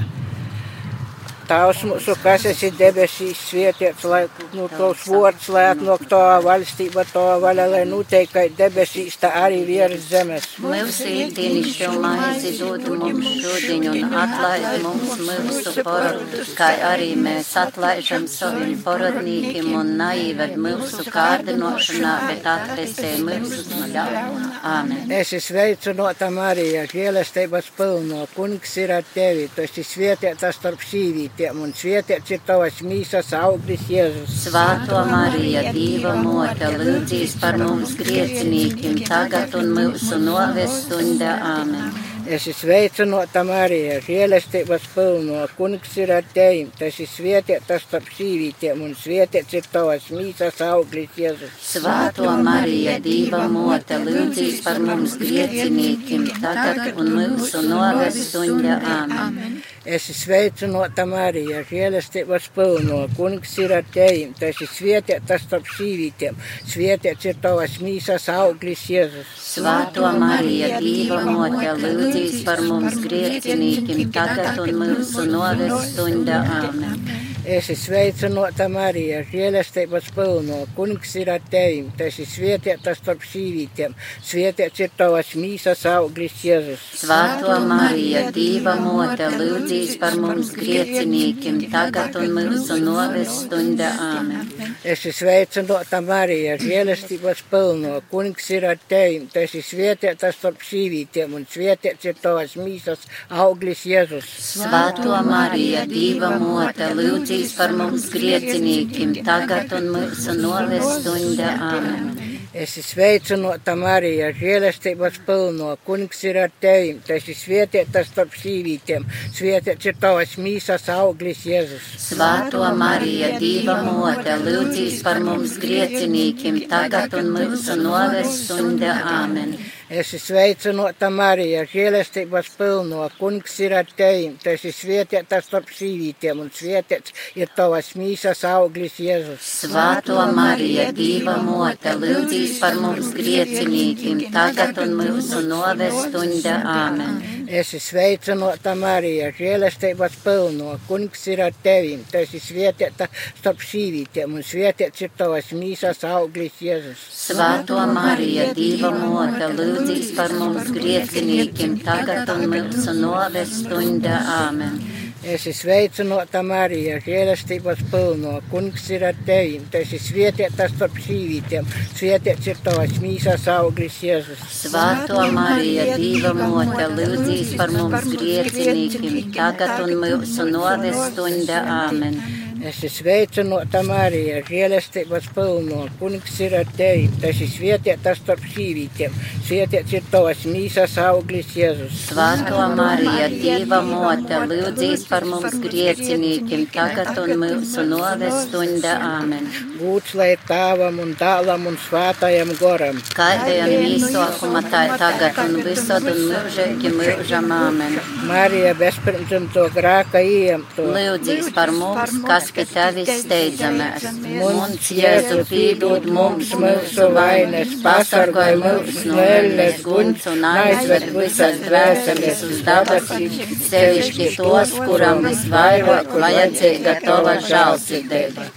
Tavs 1.45 1.83
mūsu, 1.85 2.15
kas 2.23 2.45
esi 2.49 2.71
debesīs, 2.73 3.37
svētīts, 3.51 4.05
lai 4.09 4.23
nu, 4.55 4.65
tos 4.71 5.03
vārds, 5.11 5.49
lai 5.53 5.65
atnāk 5.75 6.05
to 6.09 6.21
valstība, 6.45 7.03
to 7.11 7.23
vaļa, 7.43 7.67
lai 7.69 7.81
noteikti, 7.89 8.33
ka 8.33 8.45
debesīs 8.57 9.17
tā 9.21 9.29
arī 9.43 9.59
virs 9.67 10.07
zemes. 10.09 10.47
Mūsu 10.63 11.05
īdienišķo 11.11 11.91
maizi 12.01 12.55
dod 12.57 12.87
mums 12.89 13.29
šodien 13.43 13.85
un 13.91 14.15
atlaid 14.23 14.81
mums 14.85 15.13
mūsu 15.21 15.75
porodus, 15.85 16.55
kā 16.57 16.71
arī 16.89 17.11
mēs 17.27 17.51
atlaižam 17.61 18.25
saviem 18.31 18.73
porodnīkiem 18.85 19.69
un 19.77 19.93
naived 20.01 20.57
mūsu 20.65 21.05
kārdinošanā, 21.13 22.15
bet 22.31 22.49
atvestē 22.55 23.13
mūsu 23.21 23.67
no 23.69 23.91
ļaunuma. 23.93 24.51
Āmen. 24.65 25.13
Es 25.13 25.29
esmu 25.29 25.43
sveicinota 25.45 26.31
Marija, 26.33 26.87
žēlestības 26.89 27.69
pilno, 27.77 28.25
kungs 28.33 28.71
ir 28.81 28.95
ar 28.97 29.05
tevi, 29.13 29.45
tu 29.53 29.61
esi 29.61 29.85
svētītas 29.85 30.57
starp 30.57 30.81
sīvīt 30.81 31.34
svētītiem 31.35 31.63
un 31.63 31.73
svētīts 31.75 32.31
ir 32.31 32.39
tavas 32.47 32.81
mīsas 32.81 33.33
auglis 33.35 33.89
Jēzus. 33.89 34.35
Svētā 34.45 35.03
Marija, 35.09 35.73
Dieva 35.73 36.15
mote, 36.15 36.69
lūdzīs 36.79 37.35
par 37.41 37.57
mums 37.57 37.95
griecinīkiem 37.99 39.03
tagad 39.05 39.53
un 39.55 39.73
mūsu 39.75 40.17
novestunda. 40.17 41.35
Āmen. 41.43 42.14
Es 42.25 42.47
esmu 42.49 42.55
sveicinota 42.57 43.43
Marija, 43.45 43.99
žēlestības 44.01 44.87
pilno, 44.95 45.43
kungs 45.59 45.91
ir 46.01 46.09
ar 46.15 46.25
tevi, 46.33 46.63
tas 46.79 46.95
ir 47.03 47.09
svētītas 47.11 47.83
starp 47.85 48.07
sīvītiem, 48.17 48.81
un 48.81 48.95
svētīts 48.97 49.53
ir 49.59 49.67
tavas 49.69 50.07
mīsas 50.09 50.57
auglis 50.65 51.13
Jēzus. 51.21 51.53
Svētā 51.61 52.33
Marija, 52.41 52.97
Dieva 53.05 53.43
mote, 53.51 53.99
lūdzīs 54.07 54.63
par 54.65 54.81
mums 54.81 55.19
griecinīkiem, 55.21 56.25
tagad 56.41 56.97
un 56.97 57.13
mūsu 57.19 57.61
novestunda. 57.67 58.79
Āmen. 58.95 59.61
Es 59.85 60.07
esmu 60.09 60.17
sveicinota 60.23 61.05
Marija, 61.05 61.61
žēlestības 61.69 62.49
pilno, 62.57 63.03
kungs 63.19 63.53
ir 63.61 63.75
ar 63.77 63.85
tevi, 63.93 64.31
tas 64.39 64.65
ir 64.65 64.71
svētītas 64.73 65.45
starp 65.45 65.69
sīvītiem, 65.75 66.41
svētīts 66.73 67.29
ir 67.29 67.37
tavas 67.45 67.77
mīsas 67.85 68.25
auglis 68.33 68.89
Jēzus. 68.89 69.37
Svētā 69.45 70.15
Marija, 70.17 70.81
Dieva 70.81 71.21
mote, 71.29 71.69
lūdzīs 71.85 72.14
lūdzīs 72.15 72.43
par 72.47 72.61
mums 72.65 72.99
griecinīkim 73.03 74.03
tagad 74.15 74.59
un 74.63 74.75
mūsu 74.81 75.27
novestunda. 75.31 76.43
Āmen. 76.61 77.34
Es 77.45 77.67
esmu 77.69 77.75
sveicinota 77.77 78.65
Marija, 78.73 79.19
žēlestības 79.29 80.07
pilno, 80.15 80.63
kungs 80.73 81.11
ir 81.21 81.29
ar 81.29 81.43
tevi, 81.45 81.83
tas 81.99 82.15
ir 82.17 82.25
svētītas 82.25 82.97
starp 82.97 83.21
sīvītiem, 83.29 83.93
svētīts 84.25 84.81
ir 84.81 84.95
tavas 84.97 85.29
mīsas 85.37 85.83
auglis 85.91 86.39
Jēzus. 86.41 86.81
Svētā 87.03 87.59
Marija, 87.61 88.23
Dieva 88.33 88.73
mote, 88.81 89.27
lūdzīs 89.37 89.93
par 90.01 90.17
mums 90.17 90.55
griecinīkim, 90.57 91.59
tagad 91.69 92.17
un 92.17 92.33
mūsu 92.39 92.79
novestunda. 92.81 93.91
Āmen. 94.07 94.49
Es 94.81 95.05
esmu 95.05 95.13
sveicinota 95.19 96.01
Marija, 96.01 96.57
žēlestības 96.61 97.45
pilno, 97.53 97.99
kungs 98.09 98.49
ir 98.57 98.65
ar 98.71 98.81
tevi, 98.89 99.21
tas 99.33 99.53
ir 99.53 99.67
svētītas 99.69 100.41
starp 100.41 100.65
sīvītiem, 100.65 101.37
un 101.37 101.45
svētīts 101.45 102.09
ir 102.09 102.17
tavas 102.25 102.57
mīsas 102.57 103.05
auglis 103.29 103.85
Jēzus. 103.85 104.33
Svētā 104.49 105.21
Marija, 105.29 105.85
Dieva 105.93 106.33
mote, 106.41 106.89
lūdzīs 106.97 107.34
lūdzīs 107.35 107.55
par 107.57 107.73
mums 107.75 108.05
griecinīkim, 108.13 109.15
tagad 109.27 109.73
un 109.75 109.91
mūsu 109.95 110.35
novestunda. 110.39 111.51
Āmen. 111.71 112.44
Es 112.55 112.71
sveicinota 112.87 113.73
Marija, 113.75 114.29
žēlestības 114.31 115.17
pilno, 115.27 115.73
kungs 115.83 116.21
ir 116.23 116.37
ar 116.39 116.53
tevi, 116.63 116.93
tas 117.03 117.27
ir 117.27 117.35
svētītas 117.35 118.07
starp 118.13 118.37
sīvītiem, 118.39 119.03
svētīts 119.35 119.89
ir 119.91 119.99
tavas 119.99 120.37
mīsas 120.39 120.87
auglis 120.93 121.43
Jēzus. 121.49 121.91
Svētā 122.05 122.71
Marija, 122.79 123.33
Dieva 123.43 123.81
mote, 123.83 124.39
lūdzīs 124.47 125.03
par 125.03 125.19
mums 125.27 125.59
griecinīkim, 125.59 126.63
tagad 126.71 127.19
un 127.19 127.33
mūsu 127.35 127.75
novestunda. 127.83 129.01
Āmen. 129.17 129.57
Es 129.85 130.07
esmu 130.15 130.17
sveicinota 130.17 131.11
Marija, 131.13 131.61
žēlestības 131.69 132.47
pilno, 132.57 133.03
kungs 133.19 133.59
ir 133.61 133.75
ar 133.77 133.85
tevi, 133.99 134.31
tas 134.41 134.63
ir 134.65 134.73
svētītas 134.73 135.45
starp 135.45 135.69
sīvītiem, 135.69 136.41
un 136.41 136.49
svētīts 136.49 137.13
ir 137.37 137.51
tavas 137.53 137.91
mīsas 137.93 138.41
auglis 138.49 138.97
Jēzus. 138.97 139.45
Svētā 139.61 140.25
Marija, 140.33 140.87
Dieva 140.89 141.35
mote, 141.37 141.93
lūdzīs 142.01 142.44
par 142.59 142.77
mums 142.81 143.11
griecinīkiem, 143.15 144.25
tagad 144.33 144.77
un 144.83 144.95
mūsu 144.99 145.41
novestunda. 145.47 146.59
Āmen. 146.65 147.17
Es 147.45 147.69
esmu 147.69 147.81
sveicinota 147.85 148.73
Marija, 148.79 149.29
žēlestības 149.37 150.15
pilno, 150.23 150.79
kungs 150.87 151.27
ir 151.29 151.43
ar 151.45 151.53
tevi, 151.63 151.99
tas 152.11 152.33
ir 152.33 152.41
svētītas 152.41 153.29
starp 153.37 153.61
sīvītiem, 153.61 154.33
un 154.39 154.45
svētīts 154.45 155.05
ir 155.05 155.13
tavas 155.17 155.53
mīsas 155.53 156.01
auglis 156.09 156.57
Jēzus. 156.65 157.05
Svētā 157.27 157.85
Marija, 157.93 158.49
Dieva 158.57 158.91
mote, 158.97 159.51
lūdzīs 159.59 160.15
par 160.17 160.33
mums 160.33 160.73
griecinīkiem 160.73 161.79
tagad 161.85 162.33
un 162.33 162.47
mūsu 162.55 162.97
novestunda. 162.97 164.21
Āmen. 164.41 164.94
Es 165.25 165.41
esmu 165.49 165.53
sveicinota 165.57 166.43
Marija, 166.45 166.99
žēlastības 167.01 167.79
pilno, 167.89 168.35
kungs 168.51 168.83
ir 168.93 169.07
ar 169.07 169.17
tevi, 169.25 169.57
tas 169.73 169.89
ir 169.97 170.03
svētītas 170.03 170.75
starp 170.75 170.99
sīvītiem, 171.01 171.65
svētīts 171.97 172.51
ir 172.51 172.61
tavas 172.67 172.93
mīsas 173.01 173.47
auglis 173.55 173.97
Jēzus. 174.05 174.45
Svētā 174.59 175.25
Marija, 175.33 175.97
Dieva 175.97 176.35
mote, 176.37 176.85
lūdzīs 176.93 177.55
par 177.57 177.73
mums 177.73 178.05
griecinīkiem 178.13 179.33
tagad 179.33 179.81
un 179.87 179.97
mūsu 180.05 180.45
novestunda. 180.53 181.65
Āmen. 181.81 182.21
Es 182.65 182.79
esmu 182.81 182.89
sveicinota 182.89 183.83
Marija, 183.85 184.39
žēlestības 184.47 185.27
pilno, 185.35 185.83
kungs 185.99 186.39
ir 186.41 186.55
ar 186.57 186.69
tevi, 186.73 187.03
tas 187.21 187.37
ir 187.43 187.49
svētītas 187.51 188.17
starp 188.23 188.41
sīvītiem, 188.55 189.13
svētīts 189.45 189.93
ir 189.93 190.07
tavas 190.09 190.41
mīsas 190.49 190.95
auglis 191.03 191.51
Jēzus. 191.53 191.99
Svētā 192.07 192.63
Marija, 192.73 193.27
Dieva 193.29 193.83
mote, 193.85 194.39
lūdzīs 194.49 195.03
par 195.11 195.27
mums 195.29 195.59
griecinīkiem, 195.61 196.63
tagad 196.73 197.19
un 197.21 197.35
mūsu 197.43 197.85
novestunda. 197.85 198.95
Āmen. 199.11 199.45
Būts 199.77 200.15
lai 200.17 200.31
tāvam 200.49 200.97
un 201.03 201.13
dālam 201.19 201.69
un 201.69 201.77
svētajam 201.85 202.55
goram. 202.57 202.97
Kaidējam 203.13 203.75
īsokuma 203.91 204.63
tā 204.71 204.87
tagad 204.97 205.37
un 205.45 205.61
visad 205.69 206.09
un 206.09 206.23
mūžīgi 206.31 206.95
mūžam. 206.97 207.53
Āmen. 207.59 208.01
Marija 208.25 208.73
bezpirmdzimto 208.81 209.69
grāka 209.77 210.25
iemto. 210.25 210.89
Lūdzīs 210.97 211.53
par 211.53 211.69
mums, 211.75 212.17
kas 212.25 212.54
pie 212.55 212.65
tevis 212.69 213.09
steidzamies. 213.21 214.05
Mums, 214.39 214.89
Jēzu, 214.95 215.41
pīdod 215.49 216.07
mums 216.15 216.53
mūsu 216.59 217.09
vainas, 217.15 217.73
pasargāj 217.83 218.55
mūs 218.61 219.01
no 219.09 219.19
elles 219.23 219.81
guns 219.85 220.27
un 220.31 220.45
aizved 220.49 221.09
visas 221.15 221.59
dvēseles 221.65 222.45
uz 222.49 222.61
dabasīm, 222.67 223.35
sevišķi 223.69 224.29
tos, 224.37 224.75
kuram 224.87 225.25
visvairāk 225.27 226.13
vajadzīga 226.15 226.99
tava 227.03 227.35
žālsirdība. 227.49 228.47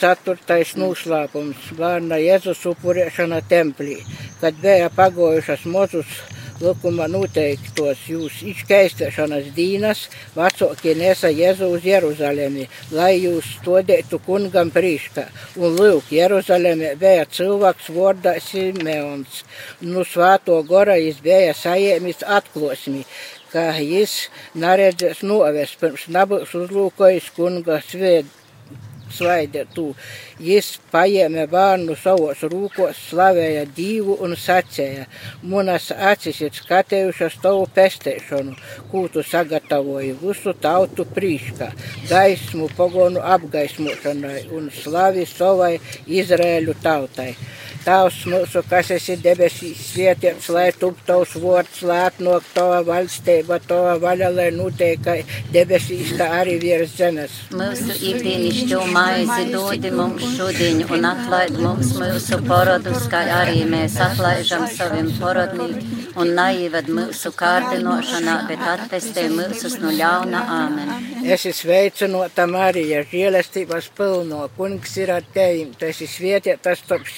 Ceturtais 0.00 0.76
noslēpums- 0.80 1.70
bērna 1.80 2.16
Jēzus 2.20 2.62
upurēšana 2.70 3.42
templī, 3.48 3.98
kad 4.40 4.54
bija 4.62 4.88
pagojušas 4.96 5.66
mozus 5.68 6.20
likuma 6.60 7.06
noteiktos 7.10 8.02
jūs 8.10 8.40
izskaistēšanas 8.52 9.50
dīnas, 9.56 10.04
vecākie 10.36 10.94
nesa 10.98 11.30
Jēzu 11.32 11.70
uz 11.76 11.86
Jeruzalemi, 11.88 12.66
lai 12.92 13.14
jūs 13.18 13.56
stodētu 13.58 14.20
kungam 14.26 14.72
prīškā. 14.74 15.26
Un 15.60 15.78
lūk, 15.80 16.12
Jeruzalemē 16.14 16.94
bija 17.00 17.26
cilvēks 17.30 17.90
vārdā 17.96 18.36
Simeons. 18.44 19.42
Nu 19.80 20.04
svāto 20.04 20.60
gora 20.68 20.98
jis 21.00 21.20
bija 21.24 21.54
sajēmis 21.56 22.24
atklosmi, 22.38 23.06
ka 23.52 23.70
jis 23.80 24.28
neredzēs 24.54 25.24
novest, 25.26 25.80
pirms 25.80 26.06
nebūs 26.12 26.54
uzlūkojis 26.60 27.32
kunga 27.36 27.80
svētdienu 29.10 29.30
svaidētu. 29.30 29.94
Jis 30.40 30.78
paēma 30.92 31.46
bērnu 31.50 31.96
savos 31.96 32.42
rūkos, 32.42 32.98
slavēja 33.10 33.66
Dievu 33.76 34.16
un 34.24 34.36
sacīja: 34.36 35.06
Manas 35.42 35.90
acis 35.90 36.40
ir 36.40 36.52
skatējušas 36.56 37.40
tavu 37.42 37.66
pestēšanu, 37.74 38.56
ko 38.90 39.06
tu 39.12 39.22
sagatavoji 39.22 40.16
visu 40.22 40.54
tautu 40.54 41.04
prīškā, 41.04 41.70
gaismu 42.08 42.70
pagonu 42.76 43.20
apgaismošanai 43.20 44.48
un 44.56 44.70
slavi 44.70 45.26
savai 45.26 45.78
Izraēļu 46.06 46.74
tautai. 46.82 47.34
Tavs 47.84 48.18
mūsu, 48.28 48.60
kas 48.68 48.90
esi 48.92 49.16
debesīs, 49.24 49.78
svētīts, 49.92 50.50
lai 50.52 50.66
tup 50.76 50.98
tavs 51.06 51.32
vārds, 51.40 51.80
lai 51.88 52.00
atnāk 52.10 52.44
tava 52.54 52.82
valstība, 52.84 53.56
tava 53.64 53.94
vaļa, 54.02 54.28
lai 54.36 54.48
noteikai 54.52 55.18
debesīs, 55.54 56.12
tā 56.18 56.28
arī 56.42 56.58
virs 56.60 56.92
zemes. 56.98 57.38
Mūsu 57.56 57.96
ikdienišķo 58.10 58.82
maizi 58.92 59.48
dodi 59.54 59.94
mums 59.96 60.26
šodien 60.36 60.84
un 60.90 61.08
atlaid 61.14 61.56
mums 61.60 61.94
mūsu 62.00 62.42
porodus, 62.44 63.08
kā 63.12 63.24
arī 63.40 63.64
mēs 63.72 63.96
atlaižam 64.10 64.68
saviem 64.76 65.08
porodnīkiem 65.20 66.00
un 66.18 66.32
naivad 66.34 66.88
mūsu 66.90 67.30
kārdinošanā, 67.36 68.34
bet 68.48 68.62
attestē 68.74 69.26
mūsus 69.32 69.76
no 69.82 69.92
ļauna 69.94 70.42
āmen. 70.56 70.92
Es 71.24 71.44
esmu 71.46 71.56
sveicinota 71.60 72.46
Marija, 72.50 73.02
žēlestības 73.10 73.90
pilno, 73.96 74.46
kungs 74.56 74.96
ir 75.00 75.12
ar 75.14 75.26
tevim, 75.34 75.74
tu 75.78 75.88
esi 75.90 76.08
svētītas 76.10 76.82
starp 76.84 77.08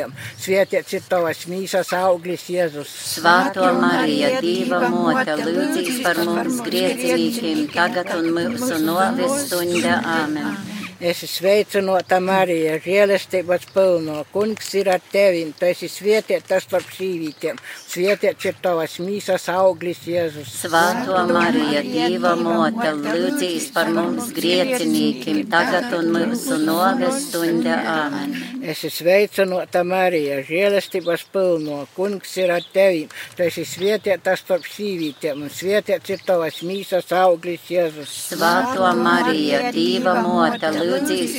sīvītiem, 0.00 0.14
svētīts 0.40 0.94
ir 0.96 1.02
tavas 1.08 1.46
mīsas 1.50 1.92
auglis 1.96 2.48
Jēzus. 2.48 2.88
Svāto 3.16 3.66
Marija, 3.80 4.40
Dieva 4.40 4.88
mote, 4.88 5.36
lūdzīs 5.36 6.02
par 6.04 6.16
mums 6.24 6.60
griecinīkiem, 6.64 7.68
tagad 7.74 8.12
un 8.16 8.30
mūsu 8.34 8.80
novis 8.84 9.46
stunda 9.46 10.00
āmen. 10.00 10.56
Es 11.00 11.22
esmu 11.24 11.32
sveicinota 11.32 12.18
Marija, 12.20 12.74
žēlestības 12.84 13.62
pilno. 13.72 14.18
Kungs 14.34 14.66
ir 14.76 14.90
ar 14.92 15.00
tevi, 15.00 15.46
tu 15.56 15.64
esi 15.64 15.88
svētītas 15.88 16.66
starp 16.66 16.90
sīvītiem. 16.92 17.56
Svētīts 17.88 18.44
ir 18.50 18.58
tavas 18.60 18.98
mīsas 19.00 19.46
auglis 19.48 20.02
Jēzus. 20.04 20.50
Svāto 20.60 21.22
Marija, 21.30 21.80
Dieva 21.86 22.34
mote, 22.36 22.90
lūdzīs 23.00 23.70
par 23.72 23.88
mums 23.96 24.28
griecinīkiem, 24.36 25.46
tagad 25.48 25.88
un 25.96 26.10
mūsu 26.18 26.58
novis 26.66 27.30
stunda 27.30 27.80
āmen. 27.94 28.36
Es 28.60 28.84
esmu 28.84 28.92
sveicinota 28.98 29.80
Marija, 29.88 30.42
žēlestības 30.44 31.24
pilno. 31.32 31.80
Kungs 31.96 32.36
ir 32.44 32.52
ar 32.52 32.68
tevi, 32.76 33.06
tu 33.38 33.46
esi 33.46 33.64
svētītas 33.64 34.44
starp 34.44 34.68
sīvītiem. 34.68 35.48
Svētīts 35.48 36.12
ir 36.12 36.28
tavas 36.28 36.60
mīsas 36.60 37.08
auglis 37.24 37.72
Jēzus. 37.72 38.12
Svāto 38.34 38.92
Marija, 39.00 39.64
Dieva 39.72 40.18
mote, 40.20 40.68
lūdzīs 40.68 40.89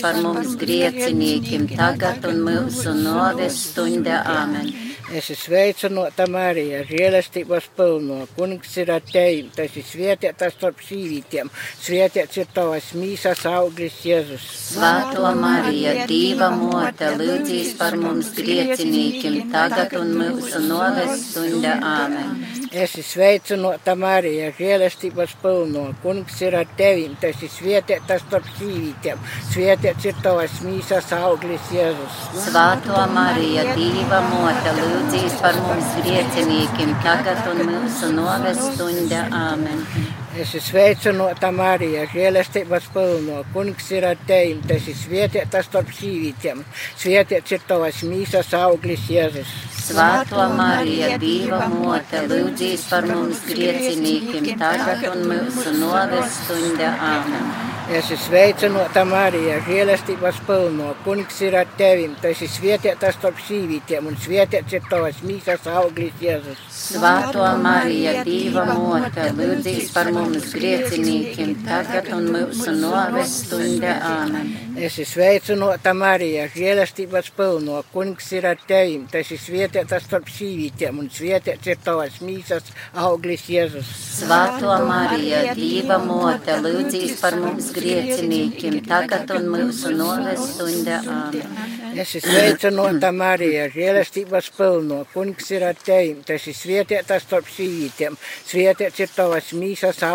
par 0.02 0.22
mums 0.24 0.56
griecinīkiem, 0.62 1.68
tagad 1.76 2.26
un 2.30 2.40
mūsu 2.48 2.96
novis 2.98 3.60
stunda 3.72 4.24
āmen. 4.28 4.72
Es 5.12 5.28
esmu 5.28 5.36
sveicinota 5.42 6.24
Marija, 6.32 6.86
žēlestības 6.88 7.66
pilno. 7.76 8.22
Kungs 8.38 8.78
ir 8.80 8.94
ar 8.96 9.04
tevi, 9.04 9.50
tu 9.52 9.66
esi 9.66 9.84
svētītas 9.84 10.56
starp 10.56 10.80
sīvītiem. 10.88 11.52
Svētīts 11.84 12.40
ir 12.40 12.48
tavas 12.56 12.94
mīsas 12.96 13.44
auglis 13.52 14.00
Jēzus. 14.08 14.48
Svāto 14.72 15.34
Marija, 15.36 16.08
Dieva 16.08 16.48
mote, 16.56 17.12
lūdzīs 17.20 17.76
par 17.82 18.00
mums 18.00 18.32
griecinīkiem, 18.40 19.42
tagad 19.52 20.00
un 20.00 20.16
mūsu 20.24 20.64
novis 20.70 21.28
stunda 21.28 21.76
āmen. 21.98 22.61
Es 22.72 22.94
esmu 22.94 23.04
sveicinota 23.04 23.98
Marija, 24.00 24.46
žēlestības 24.56 25.34
pilno. 25.42 25.82
Kungs 26.00 26.38
ir 26.40 26.56
ar 26.56 26.70
tevi, 26.80 27.10
tu 27.20 27.28
esi 27.28 27.50
svētītas 27.52 28.24
starp 28.24 28.48
sīvītiem. 28.62 29.20
Svētīts 29.50 30.08
ir 30.08 30.22
tavas 30.24 30.56
mīsas 30.64 31.12
auglis 31.18 31.68
Jēzus. 31.76 32.22
Svāto 32.46 33.04
Marija, 33.12 33.68
Dieva 33.76 34.24
mote, 34.30 34.72
lūdzīs 34.80 35.36
par 35.44 35.60
mums 35.68 35.92
griecinīkiem, 36.00 36.96
tagad 37.04 37.44
un 37.52 37.64
mūsu 37.74 38.16
novis 38.16 38.64
stunda 38.72 39.28
āmen. 39.44 39.88
Es 40.32 40.54
esmu 40.56 40.62
sveicinota 40.64 41.50
Marija, 41.52 42.06
žēlestības 42.08 42.86
pilno. 42.94 43.42
Kungs 43.52 43.90
ir 43.92 44.06
ar 44.08 44.20
tevi, 44.30 44.54
tu 44.64 44.78
esi 44.78 44.94
svētītas 44.96 45.68
starp 45.68 45.92
sīvītiem. 45.98 46.62
Svētīts 47.02 47.58
ir 47.58 47.66
tavas 47.68 48.00
mīsas 48.08 48.54
auglis 48.56 49.10
Jēzus. 49.12 49.52
Svāto 49.82 50.46
Marija, 50.56 51.18
Dieva 51.20 51.68
mote, 51.74 52.24
lūdzīs 52.32 52.88
par 52.88 53.10
mums 53.12 53.44
griecinīkiem, 53.50 54.54
tagad 54.62 55.10
un 55.12 55.28
mūsu 55.34 55.76
novis 55.82 56.40
stunda 56.46 56.96
āmen. 57.12 57.52
Es 57.92 58.08
sveicinota 58.24 59.02
Marija, 59.04 59.58
žēlestības 59.66 60.38
pilno. 60.48 60.94
Kungs 61.04 61.42
ir 61.44 61.58
ar 61.60 61.68
tevi, 61.76 62.06
tu 62.22 62.30
esi 62.30 62.48
svētītas 62.48 63.18
starp 63.18 63.42
sīvītiem, 63.44 64.08
un 64.08 64.16
svētīts 64.16 64.78
ir 64.78 64.86
tavas 64.88 65.20
mīsas 65.28 65.68
auglis 65.68 66.22
Jēzus. 66.24 66.62
Svāto 66.72 67.50
Marija, 67.60 68.22
Dieva 68.24 68.64
mote, 68.70 69.28
lūdzīs 69.36 69.92
par 69.92 70.08
mums 70.14 70.21
griecinīkiem, 70.30 71.56
tagad 71.66 72.10
un 72.16 72.28
mūsu 72.34 72.74
novis 72.78 73.34
stunda 73.46 73.96
āmen. 74.06 74.52
Es 74.78 74.96
esmu 74.96 75.08
sveicinota 75.12 75.94
Marija, 75.98 76.46
žēlestības 76.54 77.32
pilno. 77.36 77.82
Kungs 77.94 78.30
ir 78.38 78.48
ar 78.50 78.60
tevi, 78.68 79.00
tu 79.12 79.20
esi 79.20 79.38
svētītas 79.42 80.06
starp 80.08 80.30
sīvītiem, 80.32 81.02
un 81.02 81.10
svētīts 81.12 81.72
ir 81.74 81.82
tavas 81.84 82.22
mīsas 82.24 82.72
auglis 82.94 83.48
Jēzus. 83.52 83.90
Svāto 84.22 84.78
Marija, 84.88 85.56
Dieva 85.58 86.00
mote, 86.06 86.56
lūdzīs 86.64 87.18
par 87.22 87.38
mums 87.42 87.72
griecinīkiem, 87.76 88.80
tagad 88.88 89.36
un 89.38 89.50
mūsu 89.56 89.94
novis 89.98 90.54
stunda 90.56 91.02
āmen. 91.02 91.80
Es 91.92 92.16
esmu 92.16 92.32
sveicinota 92.32 93.12
Marija, 93.12 93.68
žēlestības 93.74 94.52
pilno. 94.56 95.02
Kungs 95.12 95.52
ir 95.52 95.66
ar 95.68 95.76
tevi, 95.76 96.16
tu 96.26 96.38
esi 96.38 96.56
svētītas 96.56 97.26
starp 97.28 97.50
sīvītiem. 97.52 98.16
Svētīts 98.48 99.04
ir 99.04 99.12
tavas 99.12 99.52
mīsas 99.52 100.00
auglis 100.00 100.11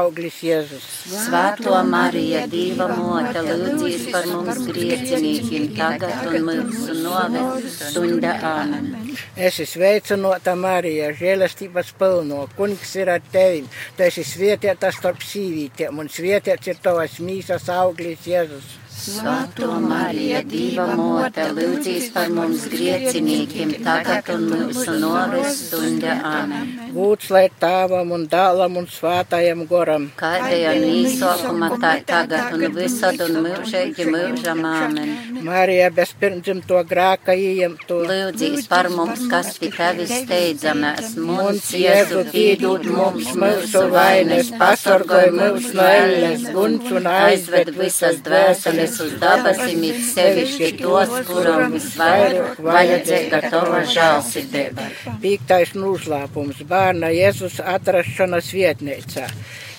Jēzus. 0.46 0.86
Svāto 1.26 1.76
Marija, 1.88 2.46
Dieva 2.50 2.88
mote, 2.96 3.42
lūdzīs 3.46 4.06
par 4.12 4.28
mums 4.30 4.66
griecinīkiem, 4.70 5.68
tagad 5.76 6.30
un 6.30 6.46
mūsu 6.48 6.96
novis 7.02 7.80
stunda 7.90 8.36
āmen. 8.52 8.90
Es 9.36 9.60
esmu 9.60 9.76
sveicinota 9.76 10.54
Marija, 10.56 11.12
žēlestības 11.16 11.92
pilno. 11.98 12.46
Kungs 12.56 12.96
ir 12.96 13.12
ar 13.12 13.22
tevi, 13.32 13.66
tu 13.96 14.06
esi 14.06 14.24
svētītas 14.24 14.96
starp 15.00 15.22
sīvītiem, 15.24 16.00
un 16.00 16.08
svētīts 16.12 16.72
ir 16.72 16.82
tavas 16.82 17.20
mīsas 17.20 17.68
auglis 17.72 18.26
Jēzus. 18.26 18.85
Svāto 18.96 19.66
Marija, 19.76 20.38
Dieva 20.48 20.86
mote, 20.96 21.44
lūdzīs 21.52 22.06
par 22.14 22.30
mums 22.32 22.62
griecinīkiem, 22.72 23.74
tagad 23.84 24.30
un 24.32 24.46
mūsu 24.48 24.94
novis 25.02 25.58
stunda 25.66 26.14
āmen. 26.24 26.70
Būts 26.94 27.28
lai 27.34 27.44
tāvam 27.60 28.14
un 28.16 28.24
dālam 28.32 28.78
un 28.80 28.88
svātajam 28.88 29.66
goram. 29.68 30.06
Kādēļ 30.16 30.64
un 30.70 30.86
īsākuma 31.02 31.68
tā 31.82 31.92
tagad 32.08 32.56
un 32.56 32.64
visad 32.78 33.20
un 33.26 33.36
mūžīgi 33.44 34.06
mūžam 34.08 34.64
āmen. 34.70 35.12
Marija 35.44 35.90
bezpirmdzimto 35.98 36.80
grāka 36.88 37.36
ieņemto. 37.36 38.00
Lūdzīs 38.08 38.64
par 38.72 38.88
mums, 38.96 39.26
kas 39.30 39.52
pie 39.60 39.70
tevis 39.76 40.16
steidzamies. 40.22 41.12
Mums, 41.20 41.68
Jēzu, 41.76 42.24
piedod 42.32 42.88
mums 42.88 43.28
mūsu 43.44 43.84
vainas, 43.92 44.50
pasargāj 44.56 45.30
mūs 45.36 45.70
no 45.76 45.86
elles, 46.00 46.48
guns 46.56 46.90
un 46.96 47.12
aizved 47.12 47.74
visas 47.76 48.24
dvēseles 48.24 48.85
ceļas 48.86 49.00
uz 49.02 49.14
dabasīm, 49.20 49.82
it 49.86 50.02
sevišķi 50.06 50.68
tos, 50.80 51.12
kuram 51.26 51.72
visvairāk 51.74 52.60
vajadzīga 52.62 53.40
tava 53.50 53.82
žēlsirdība. 53.90 54.86
Pīktais 55.22 55.74
noslēpums 55.74 56.62
bērna 56.68 57.10
Jēzus 57.14 57.60
atrašanās 57.60 58.52
vietnīcā. 58.54 59.26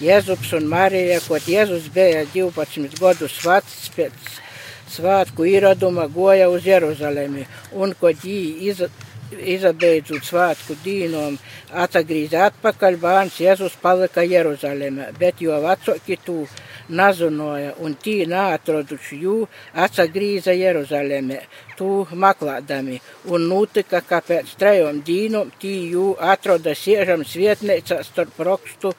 Jēzus 0.04 0.54
un 0.58 0.68
Marija, 0.68 1.20
kad 1.26 1.48
Jēzus 1.48 1.90
bija 1.94 2.26
12 2.34 3.00
gadus 3.00 3.40
vecs 3.46 3.90
pēc 3.96 4.32
svētku 4.92 5.48
ieraduma, 5.48 6.08
goja 6.08 6.50
uz 6.50 6.66
Jeruzalemi, 6.66 7.48
un 7.74 7.94
kad 8.00 8.24
jī 8.24 8.70
iza, 8.70 8.90
izabeidzot 9.32 10.24
svētku 10.24 10.78
dīnom, 10.84 11.38
atgriezīja 11.72 12.48
atpakaļ, 12.52 13.00
bērns 13.02 13.42
Jēzus 13.44 13.76
palika 13.82 14.24
Jeruzalemē, 14.24 15.12
bet 15.20 15.44
jo 15.44 15.60
vecāki 15.64 16.20
tu 16.24 16.44
nazinoja, 16.90 17.74
un 17.84 17.96
tī 18.00 18.22
neatraduši 18.30 19.20
jū, 19.24 19.36
atgriezīja 19.74 20.56
Jeruzalemē, 20.58 21.40
tu 21.78 22.06
meklēdami, 22.12 23.00
un 23.34 23.48
notika, 23.50 24.02
ka 24.02 24.22
pēc 24.26 24.54
trejām 24.60 25.02
dīnām 25.08 25.52
tī 25.62 25.74
jū 25.94 26.14
atrada 26.20 26.74
siežams 26.76 27.36
vietnēcā 27.38 28.00
starp 28.08 28.40
rakstu 28.48 28.94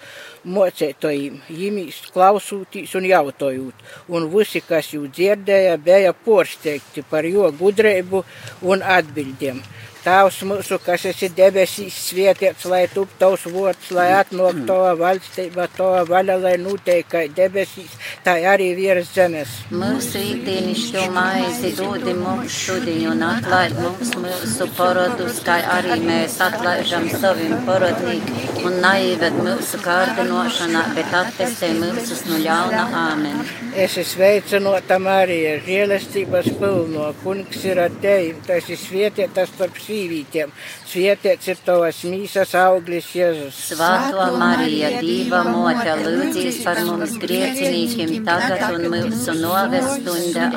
mocētojiem, 0.48 1.40
jimīs 1.48 2.03
klausūtīs 2.14 2.94
un 2.98 3.09
jautājot, 3.09 3.88
un 4.09 4.29
visi, 4.33 4.62
kas 4.64 4.92
jū 4.94 5.09
dzirdēja, 5.09 5.77
bija 5.83 6.14
porsteigti 6.14 7.05
par 7.11 7.27
jo 7.29 7.51
gudrību 7.59 8.24
un 8.68 8.85
atbildiem. 8.98 9.62
Tēvs 10.05 10.43
mūsu, 10.47 10.79
kas 10.85 11.05
esi 11.11 11.29
debesīs, 11.35 11.97
svētīts, 12.09 12.67
lai 12.71 12.85
tup 12.93 13.11
tavs 13.19 13.47
vārds, 13.51 13.91
lai 13.95 14.07
atnāk 14.19 14.61
tava 14.69 14.93
valstība, 15.01 15.67
tava 15.77 16.05
vaļa, 16.09 16.37
lai 16.45 16.55
notiek 16.63 17.09
kā 17.09 17.25
debesīs, 17.35 17.97
tā 18.27 18.37
arī 18.53 18.69
virs 18.79 19.11
zemes. 19.15 19.57
Mūsu 19.73 20.23
ikdienišķo 20.23 21.07
maizi 21.17 21.73
dodi 21.79 22.15
mums 22.19 22.61
šodien 22.67 23.09
un 23.15 23.25
atlaid 23.27 23.75
mums 23.81 24.15
mūsu 24.23 24.69
parodus, 24.77 25.43
kā 25.47 25.59
arī 25.79 25.99
mēs 26.05 26.39
atlaižam 26.47 27.09
saviem 27.15 27.57
parodnīkiem 27.67 28.69
un 28.69 28.79
naived 28.85 29.41
mūsu 29.43 29.83
kārdinošanā, 29.85 30.85
bet 30.99 31.19
atpestē 31.25 31.73
mūsus 31.79 32.27
no 32.31 32.39
ļauna 32.45 32.87
āmen. 33.07 33.43
Es 33.79 33.99
esmu 33.99 34.19
sveicinota 34.19 34.97
Marija, 34.99 35.59
žēlestības 35.63 36.49
pilno, 36.59 37.11
kungs 37.23 37.63
ir 37.69 37.79
ar 37.79 37.93
tevi, 38.03 38.33
tas 38.47 38.67
ir 38.73 38.81
svētītas 38.81 39.53
starp 39.53 39.77
sīvītiem, 39.99 40.53
svētīts 40.89 41.51
ir 41.53 41.61
tavas 41.65 42.03
mīsas 42.07 42.55
auglis 42.59 43.11
Jēzus. 43.17 43.59
Svētā 43.73 44.29
Marija, 44.39 44.91
Dieva 45.03 45.43
mote, 45.47 45.95
lūdzīs 46.05 46.63
par 46.65 46.81
mums 46.87 47.17
griecinīkiem 47.23 48.25
tagad 48.27 48.77
un 48.77 48.89
mūsu 48.93 49.35
novestunda. 49.39 50.49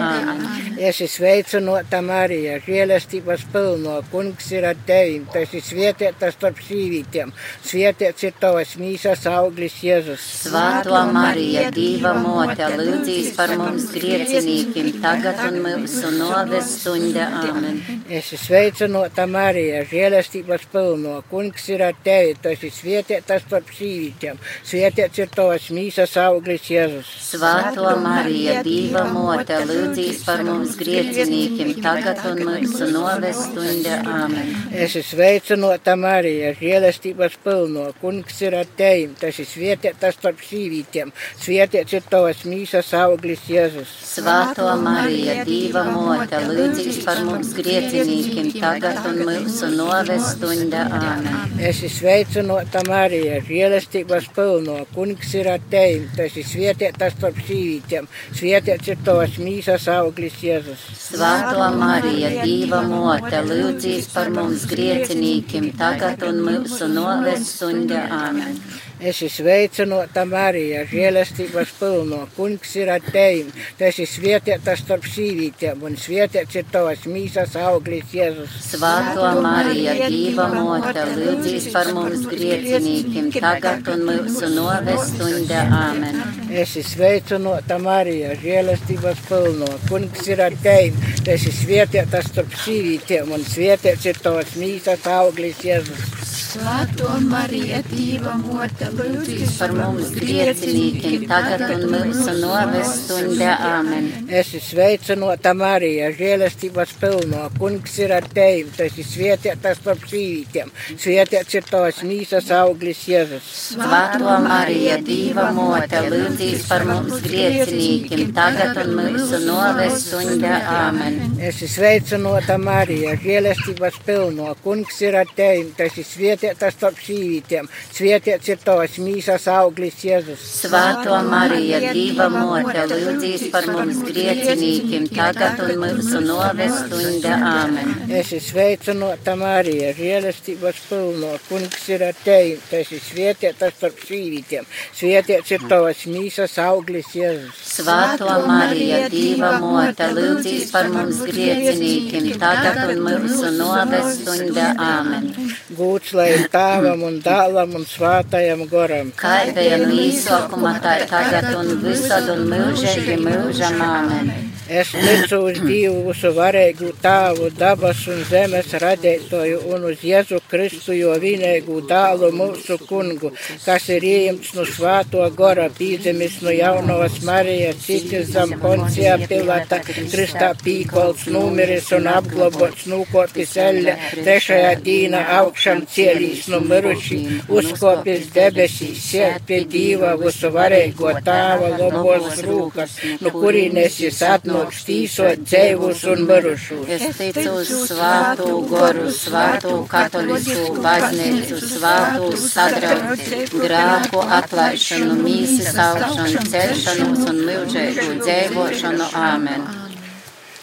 Es 0.82 0.98
esmu 0.98 1.10
sveicinota 1.12 2.02
Marija, 2.06 2.60
žēlestības 2.66 3.46
pilno, 3.54 4.00
kungs 4.12 4.52
ir 4.56 4.66
ar 4.70 4.80
tevi, 4.88 5.20
tas 5.34 5.54
ir 5.54 5.66
svētītas 5.66 6.38
starp 6.38 6.62
sīvītiem, 6.66 7.34
svētīts 7.68 8.28
ir 8.30 8.38
tavas 8.42 8.76
mīsas 8.82 9.28
auglis 9.30 9.78
Jēzus. 9.86 10.26
Svētā 10.48 11.04
Marija, 11.14 11.68
Dieva 11.76 12.14
mote, 12.18 12.70
lūdzīs 12.78 13.34
par 13.38 13.56
mums 13.60 13.90
griecinīkiem 13.94 14.94
tagad 15.04 15.44
un 15.50 15.62
mūsu 15.66 16.14
novestunda 16.18 17.30
āmen. 17.42 17.82
Es 18.10 18.32
esmu 18.32 18.42
sveicinota 18.52 19.21
Marija, 19.30 19.82
žēlestības 19.90 20.66
pilno, 20.72 21.18
kungs 21.30 21.68
ir 21.72 21.84
ar 21.86 21.98
tevi, 22.06 22.36
tas 22.42 22.62
ir 22.64 22.72
svētītas 22.74 23.44
starp 23.46 23.70
sīvītiem, 23.76 24.40
svētīts 24.68 25.22
ir 25.22 25.32
tavas 25.34 25.68
mīsas 25.74 26.16
auglis 26.22 26.70
Jēzus. 26.72 27.10
Svētā 27.32 27.96
Marija, 28.02 28.62
Dieva 28.66 29.04
mote, 29.12 29.58
lūdzīs 29.70 30.24
par 30.28 30.44
mums 30.48 30.78
griecinīkiem 30.80 31.74
tagad 31.84 32.22
un 32.30 32.42
mūsu 32.48 32.90
novestunda 32.94 34.00
āmen. 34.06 34.54
Es 34.72 34.96
esmu 34.96 35.10
sveicinota 35.12 35.98
Marija, 36.00 36.54
žēlestības 36.60 37.38
pilno, 37.44 37.90
kungs 38.02 38.42
ir 38.46 38.56
ar 38.62 38.70
tevi, 38.78 39.10
tas 39.20 39.40
ir 39.42 39.50
svētītas 39.50 40.18
starp 40.18 40.42
sīvītiem, 40.48 41.12
svētīts 41.42 41.98
ir 42.00 42.08
tavas 42.10 42.46
mīsas 42.48 42.94
auglis 42.98 43.44
Jēzus. 43.52 43.92
Svētā 44.16 44.76
Marija, 44.80 45.42
Dieva 45.48 45.84
mote, 45.92 46.40
lūdzīs 46.48 47.02
par 47.06 47.20
mums 47.28 47.52
griecinīkiem 47.58 48.52
tagad 48.56 49.02
un 49.10 49.11
mūsu 49.18 49.70
novestunda 49.76 50.84
āmen. 50.98 51.56
Es 51.62 51.82
esmu 51.82 51.90
sveicinota 51.96 52.82
Marija, 52.88 53.40
žēlestības 53.46 54.30
pilno, 54.36 54.78
kungs 54.96 55.34
ir 55.38 55.50
ar 55.52 55.64
tevi, 55.72 56.08
tas 56.18 56.38
ir 56.40 56.48
svētītas 56.48 57.18
starp 57.18 57.42
sīvītiem, 57.48 58.10
svētīts 58.38 58.94
ir 58.94 59.02
tavas 59.06 59.38
mīsas 59.42 59.88
auglis 59.94 60.40
Jēzus. 60.42 60.86
Svētā 61.06 61.72
Marija, 61.78 62.32
Dieva 62.42 62.82
mote, 62.88 63.44
lūdzīs 63.50 64.12
par 64.16 64.32
mums 64.34 64.66
griecinīkiem 64.72 65.72
tagad 65.80 66.24
un 66.30 66.42
mūsu 66.48 66.90
novestunda 66.92 68.08
āmen. 68.22 68.58
Es 69.02 69.18
esmu 69.18 69.30
sveicinota 69.34 70.28
Marija, 70.30 70.84
žēlestības 70.86 71.72
pilno, 71.80 72.20
kungs 72.36 72.76
ir 72.78 72.92
ar 72.94 73.02
tevi, 73.02 73.50
tas 73.80 73.98
ir 73.98 74.06
svētītas 74.06 74.84
starp 74.84 75.08
sīvītiem, 75.10 75.82
un 75.88 75.98
svētīts 75.98 76.60
ir 76.60 76.68
tavas 76.70 77.08
mīsas 77.10 77.56
auglis 77.58 78.14
Jēzus. 78.14 78.60
Svētā 78.68 79.32
Marija, 79.42 79.96
Dieva 80.06 80.46
mote, 80.54 81.08
lūdzīs 81.18 81.72
par 81.74 81.90
mums 81.98 82.28
griecinīkiem 82.30 83.34
tagad 83.40 83.90
un 83.90 84.06
mūsu 84.12 84.54
novestunda 84.54 85.66
āmen. 85.80 86.22
Es 86.52 86.76
esmu 86.76 86.88
sveicinota 86.92 87.82
Marija, 87.82 88.38
žēlestības 88.46 89.26
pilno, 89.26 89.74
kungs 89.90 90.30
ir 90.30 90.46
ar 90.46 90.62
tevi, 90.62 91.16
tas 91.26 91.50
ir 91.50 91.58
svētītas 91.58 92.30
starp 92.36 92.54
sīvītiem, 92.68 93.34
un 93.34 93.50
svētīts 93.50 94.12
ir 94.14 94.22
tavas 94.22 94.54
mīsas 94.62 95.10
auglis 95.10 95.66
Jēzus. 95.66 96.21
Svētā 96.52 97.14
Marija, 97.32 97.78
Dieva 97.88 98.34
mote, 98.36 98.90
lūdzīs 98.92 99.54
Par 99.56 99.72
mums 99.72 100.10
griecinīkiem 100.12 101.22
tagad 101.30 101.62
un 101.78 101.86
mūsu 101.94 102.34
novestunda 102.42 103.54
āmen. 103.70 104.10
Es 104.28 104.50
esmu 104.50 104.60
sveicinota 104.66 105.54
Marija, 105.56 106.10
žēlestības 106.18 106.92
pilno, 107.00 107.46
kungs 107.56 107.96
ir 108.04 108.12
ar 108.18 108.28
tevi, 108.36 108.66
tas 108.76 108.98
ir 109.00 109.08
svētītas 109.08 109.80
starp 109.80 110.04
sīvītiem, 110.12 110.74
svētīts 111.00 111.56
ir 111.56 111.70
tavas 111.70 112.02
mīsas 112.10 112.52
auglis 112.58 113.06
Jēzus. 113.08 113.48
Svētā 113.78 114.36
Marija, 114.44 115.00
Dieva 115.08 115.48
mote, 115.56 116.04
lūdzīs 116.12 116.68
par 116.68 116.84
mums 116.90 117.24
griecinīkiem 117.30 118.36
tagad 118.36 118.82
un 118.84 118.94
mūsu 119.00 119.40
novestunda 119.46 120.60
āmen. 120.82 121.22
Es 121.40 121.62
esmu 121.62 121.72
sveicinota 121.78 122.60
Marija, 122.60 123.16
žēlestības 123.24 124.04
pilno, 124.04 124.52
kungs 124.68 125.00
ir 125.08 125.22
ar 125.24 125.32
tevi, 125.40 125.70
tas 125.80 125.96
ir 125.96 126.12
svētītas 126.12 126.41
starp 126.50 126.98
sīvītiem, 127.02 127.68
svētīts 127.94 128.50
ir 128.52 128.62
tavas 128.64 128.98
mīsas 129.02 129.48
auglis 129.52 130.00
Jēzus. 130.06 130.42
Svētā 130.64 131.22
Marija, 131.28 131.80
Dieva 131.94 132.28
mote, 132.34 132.86
lūdzīs 132.90 133.48
par 133.54 133.68
mums 133.72 134.02
griecinīkiem 134.08 135.08
tagad 135.14 135.62
un 135.66 135.76
mūsu 135.84 136.22
novestunda 136.26 137.38
āmen. 137.52 137.94
Es 138.10 138.32
esmu 138.32 138.42
sveicinota 138.52 139.36
Marija, 139.40 139.92
žēlestības 139.98 140.82
pilno, 140.90 141.32
kungs 141.48 141.88
ir 141.92 142.06
ar 142.10 142.18
tevi, 142.26 142.58
tas 142.70 142.92
ir 142.92 143.04
svētītas 143.06 143.78
starp 143.78 144.02
sīvītiem, 144.08 144.68
svētīts 144.98 145.56
ir 145.56 145.68
tavas 145.72 146.06
mīsas 146.10 146.58
auglis 146.64 147.14
Jēzus. 147.16 147.62
Svētā 147.78 148.40
Marija, 148.48 149.06
Dieva 149.14 149.54
mote, 149.62 150.10
lūdzīs 150.18 150.72
par 150.74 150.90
mums 150.92 151.22
griecinīkiem 151.28 152.32
tagad 152.42 152.84
un 152.90 153.04
mūsu 153.06 153.54
novestunda 153.58 154.72
āmen. 154.82 155.32
Gūts 155.78 156.16
lai 156.18 156.31
ir 156.36 156.48
tāvam 156.54 157.04
un 157.08 157.20
dālam 157.24 157.76
un 157.80 157.88
svātajam 157.88 158.66
goram. 158.72 159.12
Kā 159.20 159.36
bija 159.56 159.82
no 159.82 159.92
īsākuma, 160.06 160.78
tā 160.84 161.00
ir 161.02 161.10
tagad 161.12 161.52
un 161.58 161.76
visad 161.84 162.30
un 162.36 162.48
mūžīgi 162.52 163.20
mūžam 163.26 163.82
āmen. 163.88 164.51
Es 164.72 164.88
ticu 164.92 165.38
uz 165.50 165.58
Dievu 165.60 166.06
visu 166.06 166.30
varēgu 166.32 166.94
tāvu, 167.04 167.50
dabas 167.60 168.06
un 168.08 168.22
zemes 168.30 168.70
radētoju 168.80 169.58
un 169.68 169.88
uz 169.90 170.04
Jēzu 170.08 170.38
Kristu, 170.48 170.94
jo 170.96 171.12
vienīgu 171.20 171.82
dālu 171.90 172.30
mūsu 172.32 172.78
kungu, 172.88 173.34
kas 173.66 173.90
ir 173.92 174.06
ieņemts 174.08 174.54
no 174.56 174.64
svāto 174.70 175.26
gora, 175.36 175.66
pīzemis 175.76 176.38
no 176.46 176.54
jaunavas 176.56 177.18
Marijas, 177.28 177.82
citis 177.84 178.32
zem 178.32 178.54
poncijā 178.62 179.18
pilata, 179.26 179.82
Kristā 179.84 180.54
pīkols, 180.64 181.28
numeris 181.36 181.92
un 181.98 182.08
apglobots, 182.14 182.88
nūkotis 182.94 183.58
elle, 183.66 183.98
trešajā 184.22 184.72
dīna 184.88 185.26
augšam 185.42 185.84
cielīs 185.84 186.48
no 186.54 186.62
miruši, 186.64 187.20
uzkopis 187.60 188.32
debesīs, 188.40 189.04
sēd 189.10 189.44
pie 189.52 189.62
Dieva 189.76 190.16
visu 190.24 190.56
varēgo 190.56 191.12
tāva 191.28 191.76
lobos 191.76 192.40
rūkas, 192.48 192.98
no 193.20 193.36
kurienes 193.36 194.00
jis 194.06 194.24
atno 194.32 194.61
tīsot 194.70 195.44
dzēvus 195.46 196.04
un 196.12 196.26
mirušus. 196.30 196.90
Es 196.96 197.18
ticu 197.18 197.54
uz 197.62 197.72
svātu 197.90 198.50
goru, 198.70 199.08
svātu 199.16 199.78
katolisku 199.92 200.76
baznīcu, 200.84 201.60
svātu 201.74 202.32
sadraudzi, 202.42 203.46
grāku 203.54 204.22
atlaišanu, 204.40 205.18
mīsas 205.24 205.80
augšanu, 205.86 206.44
celšanos 206.54 207.24
un 207.32 207.42
mūžēgu 207.48 208.20
dzēvošanu. 208.22 209.10
Āmen. 209.22 209.66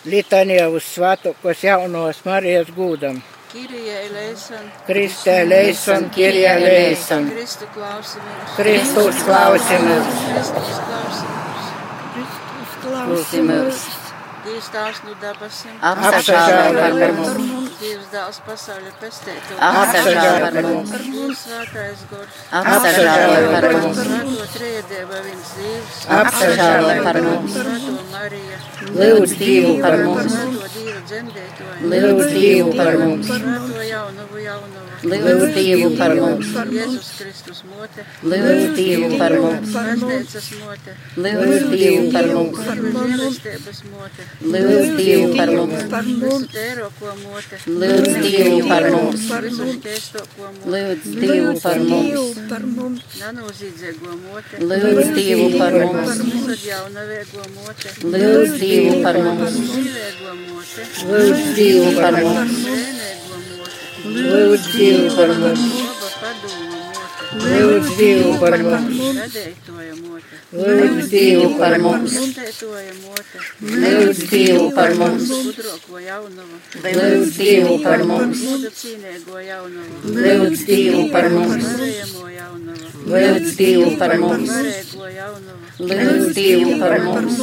Litanija 0.09 0.69
uz 0.71 0.87
svētokos 0.95 1.67
jaunos 1.67 2.23
Marijas 2.25 2.71
gūdam. 2.77 3.19
Kristē 4.87 5.39
leison, 5.49 6.11
Kirjā 6.13 6.59
leison. 6.61 7.31
Kristu 7.33 7.71
klausamies, 7.73 8.55
Kristus 8.61 9.25
klausimies. 9.25 11.37
Klausamies. 12.89 13.85
Klausimies, 13.85 14.09
Dievs 14.49 14.69
tās 14.71 14.99
no 15.05 15.13
dabasim, 15.21 15.73
apsažālē 15.83 16.69
par 16.79 16.95
mums, 17.17 17.73
Dievs 17.81 18.07
dāls 18.13 18.39
pasauli 18.47 18.93
pestēto, 19.01 19.57
apsažālē 19.69 20.51
par 20.55 20.69
mums, 20.69 20.93
Dievs 21.09 21.43
svētais 21.43 22.05
gors, 22.13 22.39
apsažālē 22.61 23.43
par 23.55 23.67
mums, 23.75 23.99
svēto 23.99 24.47
triedēva 24.55 25.23
viens 25.27 25.51
Dievs, 25.59 25.99
apsažālē 26.21 26.95
par 27.09 27.21
mums, 27.27 27.59
svēto 27.59 27.97
Marija, 28.15 28.61
lūdz 29.01 29.37
Dievu 29.43 29.75
par 29.83 29.99
mums, 30.07 30.39
svēto 30.39 30.71
Dieva 30.79 31.03
dzemdētoju, 31.13 31.93
lūdz 31.93 32.33
Dievu 32.39 32.77
par 32.79 33.01
mums, 33.03 33.33
svēto 33.35 33.87
jaunavu 33.91 34.45
jaunavu, 34.47 34.98
lūdz 35.03 35.53
Dievu 35.55 35.91
par 35.99 36.15
mums, 36.19 36.49
Jēzus 36.75 37.09
Kristus 37.19 37.63
mote, 37.69 38.03
lūdz 38.23 38.75
Dievu 38.75 39.19
par 39.21 39.35
mums, 39.39 39.71
lūdz 41.23 41.69
Dievu 41.71 42.11
par 42.15 42.27
mums, 42.35 42.59
lūdz 44.43 44.89
Dievu 44.99 45.29
par 45.37 45.49
mums, 45.55 45.79
lūdz 46.03 46.19
Dievu 46.99 46.99
par 46.99 47.11
mums, 47.15 47.55
lūdz 47.69 48.13
Dievu 48.27 48.59
par 48.69 48.91
mums, 48.91 49.29
lūdz 50.67 51.03
Dievu 51.29 51.55
par 51.63 51.79
mums, 51.79 52.19
lūdz 58.03 58.59
Dievu 58.59 59.03
par 59.03 59.17
mums, 59.23 59.53
lūdz 61.09 61.43
Dievu 61.55 61.89
par 62.01 62.23
mums, 62.23 62.55
brēnēgo 64.15 65.53
mote, 65.57 66.68
lūdz 67.37 67.89
Dievu 67.99 68.39
par 68.41 68.55
mums, 68.65 69.01
lūdz 70.53 71.09
Dievu 71.13 71.49
par 71.59 71.75
mums, 71.83 72.15
lūdz 73.61 74.23
Dievu 74.31 74.71
par 74.73 74.95
mums, 74.97 75.29
lūdz 76.85 77.35
Dievu 77.37 77.75
par 77.85 78.05
mums, 78.09 78.45
lūdz 80.09 80.65
Dievu 80.71 81.05
par 81.13 81.29
mums, 81.37 81.67
lūdz 83.05 83.53
Dievu 83.59 83.91
par 84.01 84.17
mums, 84.25 84.53
lūdz 85.79 86.33
Dievu 86.39 86.71
par 86.81 87.01
mums, 87.05 87.37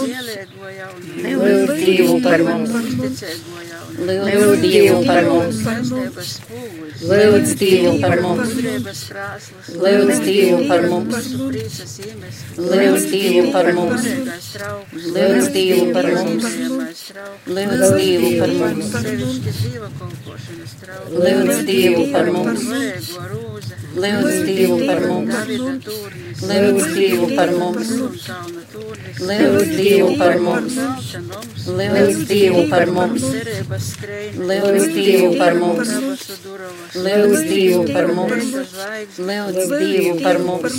lūdz 1.30 1.78
Dievu 1.86 2.18
par 2.26 2.42
mums, 2.50 2.74
lūdz 4.10 4.62
Dievu 4.66 5.06
par 5.06 5.26
mums, 5.30 5.62
lūdz 7.06 7.56
Dievu 7.60 7.94
par 8.02 8.18
mums, 8.26 8.50
Dievu 10.26 10.58
par 10.68 10.82
mums, 10.90 11.16
Dievu 13.12 13.52
par 13.52 13.68
mums, 13.74 14.04
Dievu 15.54 15.84
par 15.94 16.08
mums, 16.08 16.44
Dievu 17.96 18.40
par 18.40 18.52
mums, 18.52 18.92
Dievu 21.66 22.02
par 22.10 22.12
mums, 22.12 22.12
Dievu 22.12 22.12
par 22.12 22.28
mums, 22.32 22.62
Dievu 24.46 24.78
par 24.88 25.02
mums, 25.12 25.36
Dievu 26.96 27.28
par 27.38 27.52
mums, 27.52 27.88
Kalna 28.26 28.64
turnis, 28.72 29.20
lūdz 29.26 29.66
Dievu 29.78 30.08
par 30.20 30.32
mums, 30.40 30.74
Zelta 35.16 35.54
noms, 35.56 35.90
lūdz 36.96 37.42
Dievu 37.50 37.84
par 37.94 38.08
mums, 38.14 38.46
lūdz 39.66 39.80
Dievu 39.82 40.22
par 40.22 40.38
mums, 40.46 40.76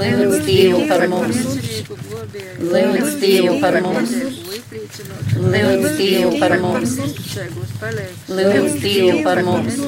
lūdz 0.00 0.38
Dievu 0.44 0.80
par 0.88 1.04
mums, 1.08 1.38
lūdz 2.72 3.14
Dievu 3.22 3.54
par 3.62 3.78
mums, 3.84 4.12
lūdz 5.52 5.86
Dievu 5.98 6.32
par 6.42 6.56
mums, 6.64 6.98
lūdz 8.28 8.76
Dievu 8.84 9.22
par 9.24 9.42
mums, 9.48 9.78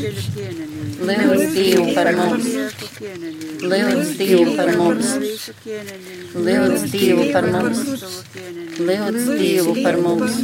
lūdz 1.10 1.44
Dievu 1.56 1.94
par 1.94 2.12
mums, 2.16 2.48
lūdz 3.70 4.14
Dievu 4.16 4.54
par 4.56 4.72
mums, 4.80 5.10
lūdz 6.40 6.88
Dievu 6.96 7.26
par 7.34 7.46
mums, 7.50 7.84
lūdz 8.88 9.28
Dievu 9.36 9.74
par 9.84 10.00
mums, 10.00 10.34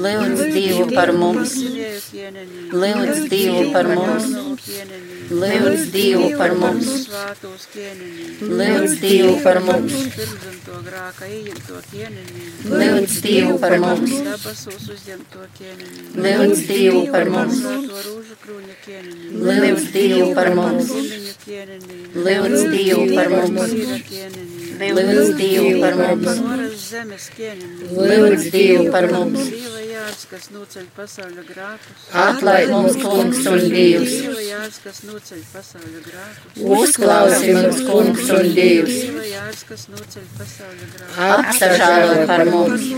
lūdz 0.00 0.42
Dievu 0.56 0.86
par 0.90 0.90
mums, 0.90 0.90
lūdz 0.90 0.90
Dievu 0.90 0.90
par 0.96 1.14
mums, 1.22 1.54
lūdz 2.82 3.26
Dievu 3.30 3.70
par 3.74 3.90
mums, 3.94 4.30
Dievu 6.00 6.28
par 6.40 6.52
mums, 6.56 6.86
lūdz 8.40 8.92
Dievu 9.02 9.32
par 9.44 9.58
mums, 9.66 9.96
lūdz 12.70 13.16
Dievu 13.24 13.56
par 13.60 13.74
mums, 13.82 14.14
lūdz 14.24 14.30
Dievu 14.36 14.70
par 14.72 14.94
mums, 15.42 15.66
lūdz 16.24 16.62
Dievu 16.70 17.02
par 17.12 17.28
mums, 17.34 17.60
lūdz 19.44 19.84
Dievu 19.96 20.30
par 20.38 20.52
mums, 20.60 20.94
lūdz 22.28 22.64
Dievu 22.76 23.04
par 23.18 23.28
mums, 23.34 23.76
lūdz 24.96 25.34
Dievu 25.42 25.76
par 25.84 26.00
mums, 26.00 26.40
lūdz 28.08 28.50
Dievu 28.56 28.88
par 28.96 29.12
mums, 29.12 29.52
jārs, 30.00 30.22
kas 30.30 30.46
noceļ 30.54 30.86
pasauļa 30.96 31.44
grākus, 31.48 32.04
atlaid 32.24 32.70
mums 32.72 32.96
kungs 33.00 33.40
un 33.50 33.64
Dievs, 33.72 34.14
jārs, 34.46 34.78
kas 34.84 35.02
noceļ 35.08 35.42
pasauļa 35.52 36.02
grākus, 36.06 36.62
uzklausi 36.76 37.56
mums 37.56 37.82
kungs 37.88 38.30
un 38.36 38.48
Dievs, 38.56 38.96
jārs, 39.30 39.64
kas 39.68 39.86
noceļ 39.92 40.30
pasauļa 40.38 40.88
grākus, 40.94 41.20
apsažālo 41.28 42.24
par 42.30 42.46
mums. 42.54 42.88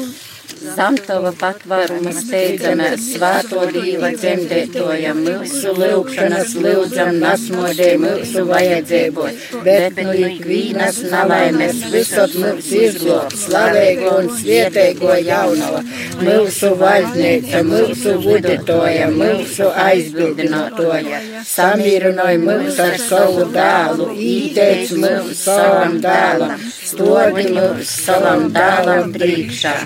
Zamtava 0.62 1.30
patvēruma 1.38 2.12
steidzamies, 2.14 3.02
svāto 3.16 3.64
dīva 3.74 4.12
dzemdētoja, 4.14 5.12
mūsu 5.18 5.72
lūkšanas 5.76 6.52
lūdzam 6.62 7.18
nasmodē 7.22 7.88
mūsu 8.02 8.44
vajadzību, 8.48 9.26
bet 9.66 9.98
nu 10.06 10.14
ikvīnas 10.28 11.00
nalaimes 11.12 11.82
visot 11.94 12.36
mūs 12.42 12.70
izglāb, 12.78 13.34
slavēgo 13.42 14.12
un 14.20 14.30
svietēgo 14.38 15.16
jaunava, 15.26 15.82
mūsu 16.22 16.72
valdnīca, 16.84 17.64
mūsu 17.72 18.14
vuditoja, 18.22 19.10
mūsu 19.14 19.68
aizbildinātoja, 19.86 21.22
samīrinoja 21.56 22.38
mūs 22.46 22.80
ar 22.86 22.98
savu 23.02 23.50
dēlu, 23.58 24.08
īteic 24.30 24.94
mūs 25.04 25.44
savam 25.44 25.98
dēlam, 26.06 26.56
stodi 26.78 27.50
mūs 27.58 27.98
savam 28.06 28.48
dēlam 28.54 29.14
priekšā. 29.18 29.76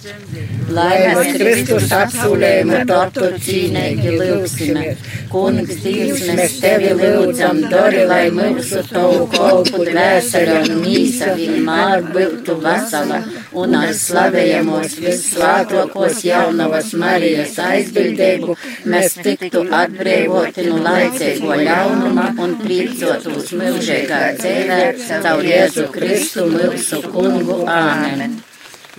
Lūdzīs 0.00 0.30
par 0.30 0.70
mums 0.70 0.70
svēto 0.70 0.70
Dieva 0.70 0.70
dzemdēto, 0.70 0.74
Lai 0.74 1.14
mēs 1.14 1.36
Kristus 1.36 1.92
apsūlējumu 1.92 2.78
tortu 2.88 3.26
cīnīgi 3.44 4.12
lūksimies. 4.16 4.98
Kungs, 5.30 5.82
Dievs, 5.82 6.24
mēs 6.38 6.56
tevi 6.62 6.92
lūdzam, 6.96 7.60
dori, 7.70 8.04
lai 8.08 8.30
mūsu 8.34 8.82
tavu 8.88 9.26
kolpu 9.34 9.84
dvēseli 9.86 10.56
un 10.60 10.80
mīsa 10.80 11.34
vienmēr 11.36 12.06
būtu 12.14 12.56
vesela 12.64 13.20
un 13.52 13.76
ar 13.78 13.94
slavējamos 13.94 14.96
visslātokos 15.04 16.24
jaunavas 16.24 16.92
Marijas 16.94 17.58
aizbildību 17.62 18.56
mēs 18.90 19.18
tiktu 19.20 19.66
atbrīvoti 19.82 20.68
no 20.68 20.82
laicīgo 20.86 21.60
ļaunuma 21.62 22.30
un 22.40 22.56
priecātos 22.62 23.52
mūžīgā 23.52 24.22
dzīvē 24.40 24.84
caur 25.26 25.50
Jēzu 25.52 25.90
Kristu 25.94 26.46
mūsu 26.50 27.04
kungu. 27.10 27.64
Āmen! 27.70 28.40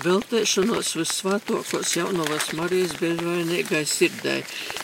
Veltēšanos 0.01 0.95
visvētokos 0.97 1.91
jaunavas 1.95 2.51
Marijas 2.57 2.93
bezvainīgai 2.99 3.81
sirdē, 3.87 4.37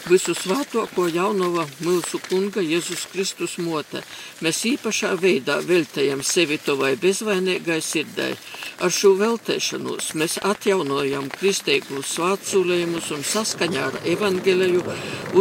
visu 0.09 0.35
svētoko 0.37 1.07
jaunava 1.09 1.65
mūsu 1.85 2.19
kunga 2.27 2.61
Jēzus 2.61 3.07
Kristus 3.11 3.57
mote. 3.63 4.03
Mēs 4.45 4.63
īpašā 4.69 5.15
veidā 5.21 5.57
veltējam 5.65 6.21
sevi 6.25 6.59
tovai 6.61 6.93
bezvainīgai 7.01 7.79
sirdē. 7.81 8.29
Ar 8.83 8.93
šo 8.93 9.15
veltēšanos 9.17 10.11
mēs 10.19 10.37
atjaunojam 10.45 11.31
kristīgus 11.33 12.11
svētsulējumus 12.13 13.09
un 13.15 13.25
saskaņā 13.25 13.87
ar 13.87 13.97
evaņģēliju 14.13 14.83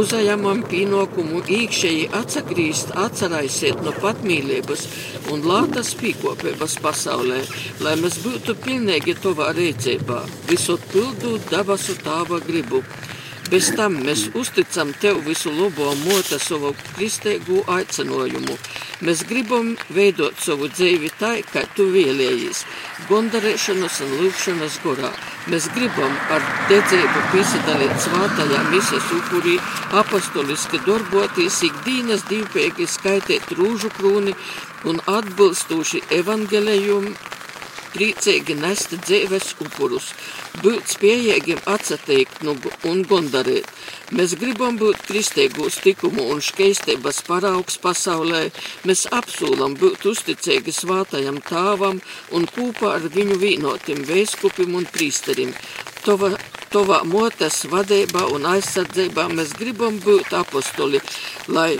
uzajamam 0.00 0.62
pienākumu 0.70 1.42
īkšēji 1.58 2.08
atsagrīst, 2.16 2.94
atcerēsiet 2.96 3.84
no 3.84 3.92
patmīlības 4.00 4.86
un 5.34 5.44
lātas 5.44 5.92
pīkopības 6.00 6.78
pasaulē, 6.84 7.42
lai 7.84 7.94
mēs 8.00 8.20
būtu 8.24 8.56
pilnīgi 8.64 9.18
tovā 9.20 9.52
rīcībā, 9.66 10.22
visot 10.46 10.82
pildūt 10.92 11.50
dabasu 11.50 11.96
tāva 12.04 12.38
gribu. 12.44 12.82
Bez 13.46 13.68
tam 13.78 13.94
mēs 14.02 14.24
uzticam 14.34 14.90
Tev 15.02 15.20
visu 15.26 15.52
labo 15.54 15.92
mote 16.00 16.38
savu 16.42 16.72
kristīgu 16.96 17.60
aicinājumu. 17.70 18.56
Mēs 19.06 19.22
gribam 19.28 19.74
veidot 19.94 20.34
savu 20.42 20.66
dzīvi 20.72 21.12
tā, 21.20 21.30
kā 21.52 21.62
Tu 21.76 21.86
vēlējies, 21.94 22.64
gondarēšanas 23.10 24.00
un 24.06 24.16
lūkšanas 24.22 24.80
gorā. 24.82 25.12
Mēs 25.52 25.68
gribam 25.76 26.18
ar 26.34 26.42
dedzību 26.72 27.22
piesadalīt 27.34 27.94
svātajā 28.06 28.64
misijas 28.72 29.14
upurī, 29.20 29.60
apostoliski 30.02 30.82
darboties, 30.88 31.62
ikdienas 31.70 32.26
divpēki 32.30 32.90
skaitīt 32.90 33.54
rūžu 33.60 33.94
krūni 33.94 34.34
un 34.90 35.02
atbilstoši 35.18 36.02
evangelējumu 36.18 37.14
priecīgi 37.96 38.56
nest 38.60 38.92
dzīves 39.06 39.54
upurus, 39.64 40.10
būt 40.62 40.92
spējīgiem 40.92 41.62
atsateikt 41.72 42.42
nu, 42.46 42.56
un 42.88 43.02
gondarēt. 43.08 43.70
Mēs 44.16 44.36
gribam 44.38 44.76
būt 44.78 45.00
kristīgos 45.08 45.80
tikumu 45.82 46.28
un 46.34 46.42
škeistības 46.44 47.22
paraugs 47.26 47.80
pasaulē, 47.82 48.44
mēs 48.86 49.06
apsūlam 49.16 49.74
būt 49.80 50.06
uzticīgi 50.12 50.74
svātajam 50.76 51.40
tāvam 51.48 51.98
un 52.36 52.46
kūpā 52.52 52.92
ar 53.00 53.08
viņu 53.16 53.40
vīnotim 53.42 54.04
vēskupim 54.06 54.76
un 54.78 54.86
prīsterim. 54.92 55.56
Tova, 56.06 56.36
tovā 56.70 57.02
motes 57.08 57.64
vadībā 57.72 58.28
un 58.36 58.46
aizsardzībā 58.52 59.26
mēs 59.34 59.56
gribam 59.58 59.98
būt 60.04 60.36
apostoli, 60.38 61.02
lai 61.48 61.72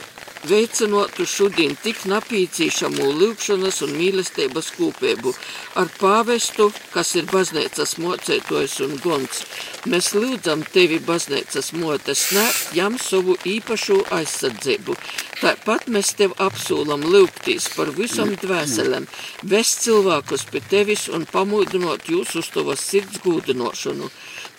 veicinotu 0.44 1.25
šodien 1.27 1.72
tik 1.83 2.03
napīcīšamo 2.11 3.07
lūkšanas 3.20 3.81
un 3.87 3.94
mīlestības 3.96 4.68
kūpēbu 4.77 5.33
ar 5.81 5.90
pāvestu, 6.01 6.68
kas 6.92 7.14
ir 7.16 7.29
baznīcas 7.31 7.96
mocētojs 8.03 8.77
un 8.87 8.96
gons. 9.05 9.42
Mēs 9.88 10.12
lūdzam 10.18 10.64
tevi, 10.75 10.99
baznīcas 11.09 11.72
motes, 11.79 12.27
sniegt 12.29 12.77
jam 12.77 12.99
savu 13.01 13.37
īpašo 13.46 14.03
aizsardzību. 14.18 14.96
Tāpat 15.40 15.88
mēs 15.92 16.14
tev 16.18 16.37
apsūlam 16.42 17.05
lūgtīs 17.07 17.68
par 17.77 17.92
visam 17.96 18.33
dvēselēm, 18.42 19.09
vest 19.44 19.85
cilvēkus 19.87 20.49
pie 20.53 20.64
tevis 20.70 21.07
un 21.09 21.27
pamudinot 21.31 22.11
jūs 22.12 22.37
uz 22.40 22.51
tavas 22.55 22.85
sirds 22.85 23.22
gūdinošanu. 23.25 24.11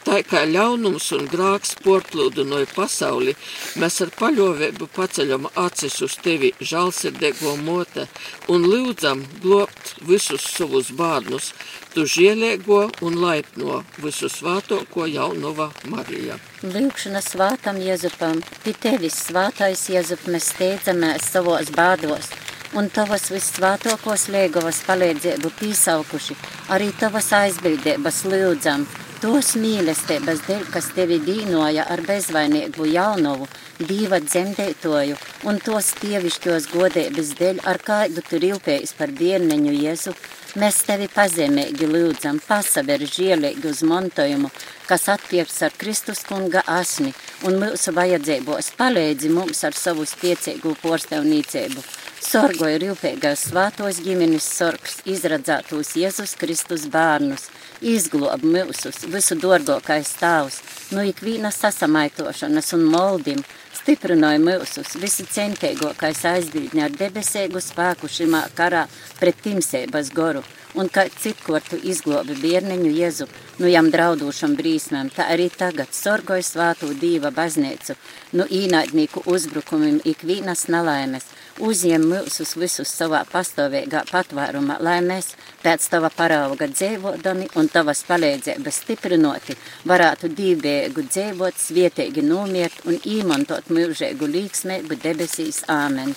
Tā 0.07 0.21
kā 0.23 0.45
ļaunums 0.47 1.09
un 1.17 1.25
grāks 1.27 1.73
portlūdinoja 1.83 2.69
pasauli, 2.71 3.33
mēs 3.81 3.97
ar 4.05 4.11
paļovēbu 4.15 4.85
paceļam 4.95 5.49
acis 5.59 5.97
uz 6.05 6.13
tevi, 6.23 6.53
žālsirdēgo 6.69 7.57
mote, 7.65 8.05
un 8.47 8.63
lūdzam 8.71 9.25
globt 9.43 9.97
visus 10.07 10.45
savus 10.53 10.93
bērnus, 10.95 11.49
tu 11.91 12.05
žielēgo 12.07 12.85
un 13.03 13.17
laipno 13.19 13.81
visu 13.99 14.29
svātoko 14.31 15.09
jaunova 15.11 15.73
Marija. 15.91 16.37
Lūkšana 16.63 17.19
svātam 17.25 17.81
Jēzupam, 17.83 18.39
pie 18.63 18.77
tevis 18.79 19.17
svātais 19.25 19.89
Jēzup, 19.91 20.23
mēs 20.31 20.53
steidzamies 20.53 21.27
savos 21.33 21.73
bādos, 21.75 22.31
un 22.79 22.87
tavas 22.95 23.27
vissvātokos 23.33 24.29
liegavas 24.31 24.79
palīdzību 24.87 25.51
pīsaukuši, 25.59 26.39
arī 26.77 26.93
tavas 26.95 27.33
aizbildības 27.41 28.23
lūdzam, 28.31 28.87
tos 29.21 29.55
mīlestības 29.57 30.43
dēļ, 30.45 30.63
kas 30.73 30.89
tevi 30.95 31.17
dīnoja 31.25 31.87
ar 31.93 32.01
bezvainīgu 32.05 32.85
jaunovu, 32.91 33.47
dīva 33.79 34.19
dzemdētoju, 34.21 35.17
un 35.49 35.59
tos 35.65 35.91
tievišķos 36.01 36.69
godības 36.73 37.33
dēļ, 37.39 37.61
ar 37.71 37.81
kādu 37.83 38.23
tu 38.29 38.41
rilpējis 38.43 38.93
par 38.99 39.13
bērneņu 39.17 39.73
Jēzu, 39.77 40.13
mēs 40.57 40.81
tevi 40.87 41.07
pazemīgi 41.11 41.87
lūdzam, 41.89 42.39
pasaver 42.47 43.03
žielīgi 43.05 43.69
uz 43.69 43.83
montojumu, 43.85 44.49
kas 44.89 45.07
atpieps 45.13 45.61
ar 45.67 45.75
Kristus 45.77 46.23
kunga 46.27 46.63
asni, 46.67 47.13
un 47.45 47.59
mūsu 47.61 47.93
vajadzībos 47.95 48.71
palīdzi 48.79 49.31
mums 49.33 49.63
ar 49.67 49.77
savu 49.77 50.07
spiecīgu 50.09 50.73
porstevnīcību. 50.81 51.83
Sorgoja 52.27 52.79
rūpīgās 52.81 53.45
svātos 53.51 54.01
ģimenes 54.03 54.47
sorgs, 54.57 54.97
izradzētos 55.07 55.93
Jēzus 55.99 56.33
Kristus 56.41 56.87
bērnus, 56.91 57.45
izglob 57.81 58.43
mūsus, 58.43 59.03
visu 59.13 59.37
dorgokais 59.39 60.09
stāvs, 60.17 60.59
no 60.91 61.05
ikvīna 61.05 61.53
sasamaitošanas 61.53 62.73
un 62.75 62.87
moldim, 62.91 63.45
stiprināja 63.87 64.39
mūsus, 64.43 64.97
visi 64.99 65.23
centīgākais 65.31 66.25
aizdīdņa 66.27 66.81
ar 66.89 66.95
debesēgu 66.99 67.61
spēku 67.63 68.09
šimā 68.11 68.41
karā 68.57 68.81
pret 69.15 69.39
timsēbas 69.45 70.09
goru. 70.11 70.41
Un 70.75 70.89
kā 70.91 71.05
citkortu 71.07 71.79
izglobi 71.87 72.35
bierneņu 72.41 72.89
Jezu, 72.91 73.29
nu 73.63 73.69
jam 73.71 73.87
draudūšam 73.93 74.57
brīsmēm, 74.59 75.07
tā 75.15 75.29
arī 75.31 75.47
tagad 75.49 75.95
sorgoja 75.95 76.43
svātū 76.43 76.91
dīva 76.99 77.31
baznīcu, 77.31 77.95
nu 78.35 78.43
īnaidnīku 78.59 79.23
uzbrukumim 79.31 80.01
ikvīnas 80.03 80.67
nelaimes, 80.67 81.31
uzņem 81.63 82.03
mūsus 82.11 82.57
visus 82.59 82.91
savā 82.91 83.23
pastāvīgā 83.31 84.03
patvērumā, 84.11 84.81
lai 84.83 84.99
mēs 85.07 85.31
pēc 85.63 85.87
tava 85.93 86.11
parauga 86.13 86.67
dzīvodami 86.71 87.49
un 87.59 87.71
tavas 87.73 88.03
palīdzības 88.07 88.81
stiprinoti 88.83 89.57
varētu 89.89 90.31
dībēgu 90.37 91.07
dzīvot, 91.09 91.57
svietīgi 91.61 92.25
nomiert 92.25 92.85
un 92.85 92.99
īmantot 93.03 93.71
mūžēgu 93.73 94.29
līksmēgu 94.37 94.99
debesīs. 95.03 95.63
Āmen. 95.71 96.15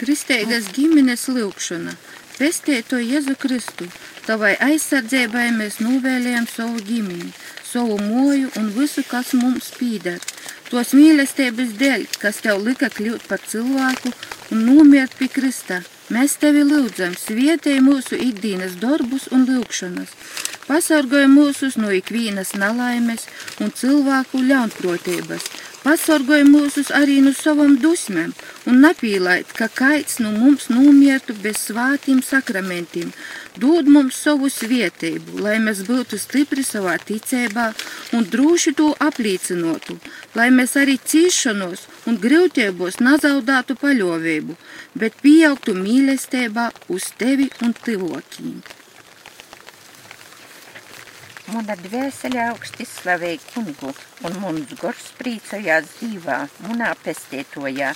Kristīgas 0.00 0.72
ģimenes 0.74 1.28
lūkšana– 1.30 1.96
Pestēto 2.32 2.96
Jēzu 2.96 3.34
Kristu, 3.36 3.86
tavai 4.24 4.54
aizsardzībai 4.66 5.50
mēs 5.52 5.76
novēlējam 5.84 6.46
savu 6.48 6.80
ģimeni, 6.88 7.28
savu 7.68 7.98
moju 8.00 8.48
un 8.58 8.70
visu, 8.72 9.04
kas 9.06 9.34
mums 9.36 9.68
pīdar. 9.76 10.16
Tos 10.70 10.94
mīlestības 10.96 11.74
dēļ, 11.82 12.06
kas 12.22 12.40
tev 12.42 12.64
lika 12.64 12.88
kļūt 12.90 13.28
par 13.28 13.44
cilvēku 13.44 14.14
un 14.56 14.64
nomiert 14.64 15.14
pie 15.20 15.28
Krista, 15.28 15.82
mēs 16.12 16.38
tevi 16.42 16.62
lūdzam, 16.68 17.16
svietēji 17.18 17.82
mūsu 17.88 18.20
ikdienas 18.28 18.78
darbus 18.84 19.28
un 19.32 19.48
lūkšanas, 19.48 20.14
pasargoja 20.68 21.28
mūsus 21.32 21.80
no 21.80 21.90
ikvienas 21.96 22.54
nelaimes 22.60 23.26
un 23.64 23.74
cilvēku 23.82 24.44
ļaunprotības, 24.46 25.50
Pasargāja 25.82 26.44
mūsus 26.46 26.92
arī 26.94 27.16
no 27.24 27.32
savam 27.34 27.72
dusmēm 27.82 28.30
un 28.70 28.76
nepīlait, 28.84 29.48
ka 29.58 29.66
kaits 29.66 30.20
no 30.22 30.30
mums 30.30 30.68
nomiertu 30.70 31.34
bez 31.42 31.58
svātiem 31.66 32.20
sakramentiem. 32.22 33.08
Dod 33.58 33.90
mums 33.90 34.20
savu 34.26 34.46
svietību, 34.46 35.40
lai 35.42 35.56
mēs 35.64 35.82
būtu 35.88 36.20
stipri 36.22 36.62
savā 36.62 36.94
ticībā 37.08 37.66
un 38.14 38.28
droši 38.30 38.76
to 38.78 38.92
apliecinotu, 39.08 39.98
lai 40.38 40.52
mēs 40.54 40.78
arī 40.78 41.00
cīšanos 41.02 41.88
un 42.10 42.18
grūtībos 42.22 42.98
nazaudātu 43.02 43.76
paļovību, 43.78 44.56
bet 44.98 45.18
pieaugtu 45.22 45.74
mīlestībā 45.78 46.70
uz 46.94 47.10
tevi 47.18 47.48
un 47.62 47.74
tivokiem. 47.84 48.62
Muna 51.52 51.74
dvēsele 51.76 52.40
augsti 52.48 52.86
slavēja 52.88 53.40
kungu, 53.52 53.92
un 54.24 54.36
mums 54.40 54.72
gors 54.80 55.10
priecājās 55.18 55.90
dzīvā, 55.98 56.38
munā 56.66 56.92
pestētojā, 57.04 57.90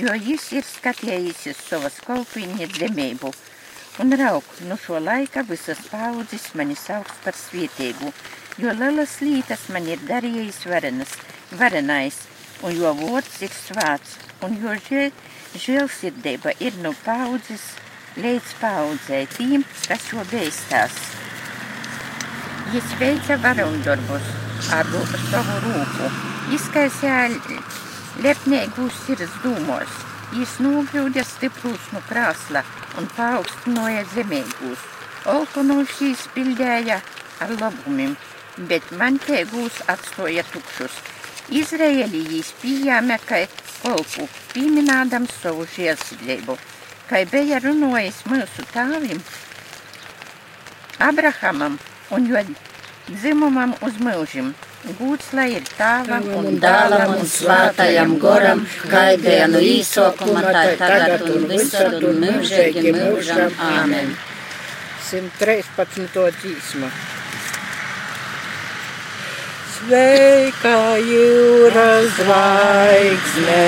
jo 0.00 0.14
jis 0.16 0.46
ir 0.56 0.64
skatījis 0.64 1.42
uz 1.52 1.64
savas 1.66 1.98
kolpiņa 2.06 2.70
dzemību. 2.72 3.32
Un 4.00 4.16
rauk, 4.16 4.46
nu 4.64 4.78
šo 4.80 5.02
laika 5.02 5.42
visas 5.44 5.82
paudzes 5.90 6.46
mani 6.56 6.78
sauks 6.78 7.18
par 7.24 7.36
svietīgu, 7.36 8.14
jo 8.62 8.72
lielas 8.78 9.18
lietas 9.20 9.68
man 9.74 9.90
ir 9.92 10.00
darījis 10.08 10.62
varenas, 10.70 11.12
varenais, 11.60 12.22
un 12.62 12.74
jo 12.78 12.92
vots 12.98 13.40
ir 13.42 13.52
svāts, 13.54 14.18
un 14.46 14.54
jo 14.62 14.74
žēl, 14.88 15.10
žēlsirdība 15.58 16.54
ir 16.62 16.78
no 16.84 16.92
paudzes 17.04 17.64
līdz 18.16 18.54
paudzē 18.60 19.24
tīm, 19.34 19.64
kas 19.88 20.06
šo 20.10 20.24
beistās. 20.30 20.96
Jis 22.72 22.94
veica 23.00 23.36
varoņdarbus 23.42 24.28
ar 24.76 24.88
savu 25.30 25.58
rūku, 25.66 26.10
izkaisīja 26.56 27.28
lepnīgus 28.24 29.00
sirds 29.06 29.34
dūmos. 29.44 30.00
Jis 30.32 30.54
nogļūda 30.64 31.24
stiprus 31.28 31.90
no 31.92 32.00
krāsla 32.08 32.62
un 32.96 33.08
paaugstināja 33.16 34.06
zemīgus. 34.14 34.86
Olku 35.28 35.64
no 35.66 35.82
šīs 35.84 36.24
pildēja 36.34 37.02
ar 37.44 37.56
labumiem, 37.60 38.16
bet 38.70 38.88
man 38.96 39.18
te 39.20 39.44
gūs 39.52 39.82
atstoja 39.92 40.46
tukšus. 40.54 40.96
Izraēlī 41.50 42.22
jīs 42.36 42.52
pieņēma, 42.62 43.18
ka 43.26 43.42
kolpu 43.82 44.28
pieminādam 44.52 45.26
savu 45.40 45.66
žēlsirdību, 45.74 46.56
kā 47.10 47.24
bija 47.32 47.58
runājis 47.64 48.22
mūsu 48.30 48.66
tāvim 48.72 49.22
Abrahamam 51.02 51.78
un 52.14 52.28
jo 52.30 52.42
dzimumam 53.08 53.74
uz 53.82 53.98
mūžim. 53.98 54.52
Gūts 54.98 55.28
lai 55.36 55.48
ir 55.54 55.66
tāvam 55.78 56.24
un 56.40 56.58
dālam 56.62 57.12
un 57.14 57.28
svātajam 57.30 58.16
goram, 58.22 58.64
gaidīja 58.90 59.46
no 59.50 59.62
īsokuma, 59.62 60.42
tā 60.48 60.64
tagad 60.80 61.22
un 61.30 61.46
visur 61.50 61.98
un 62.02 62.22
mūžīgi 62.26 62.94
mūžam. 62.98 63.54
Āmen. 63.70 64.14
113. 65.10 66.30
dzīsma. 66.38 66.90
Sveika 69.82 70.94
jūras 71.02 72.12
zvaigzne, 72.14 73.64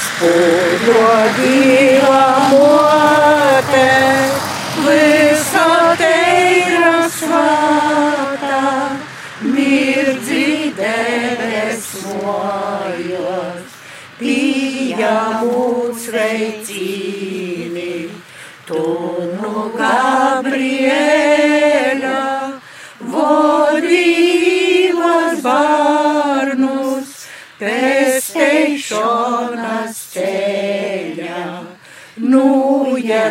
spūdro 0.00 1.10
dieva 1.36 2.22
mote, 2.48 3.90
visa 4.86 5.66
teira 6.00 7.04
svāta, 7.12 8.62
mirdzi 9.44 10.72
debes 10.80 11.92
mojos, 12.08 13.76
pieņemot 14.16 15.92
sveicīni, 16.08 17.44
tu 17.44 17.53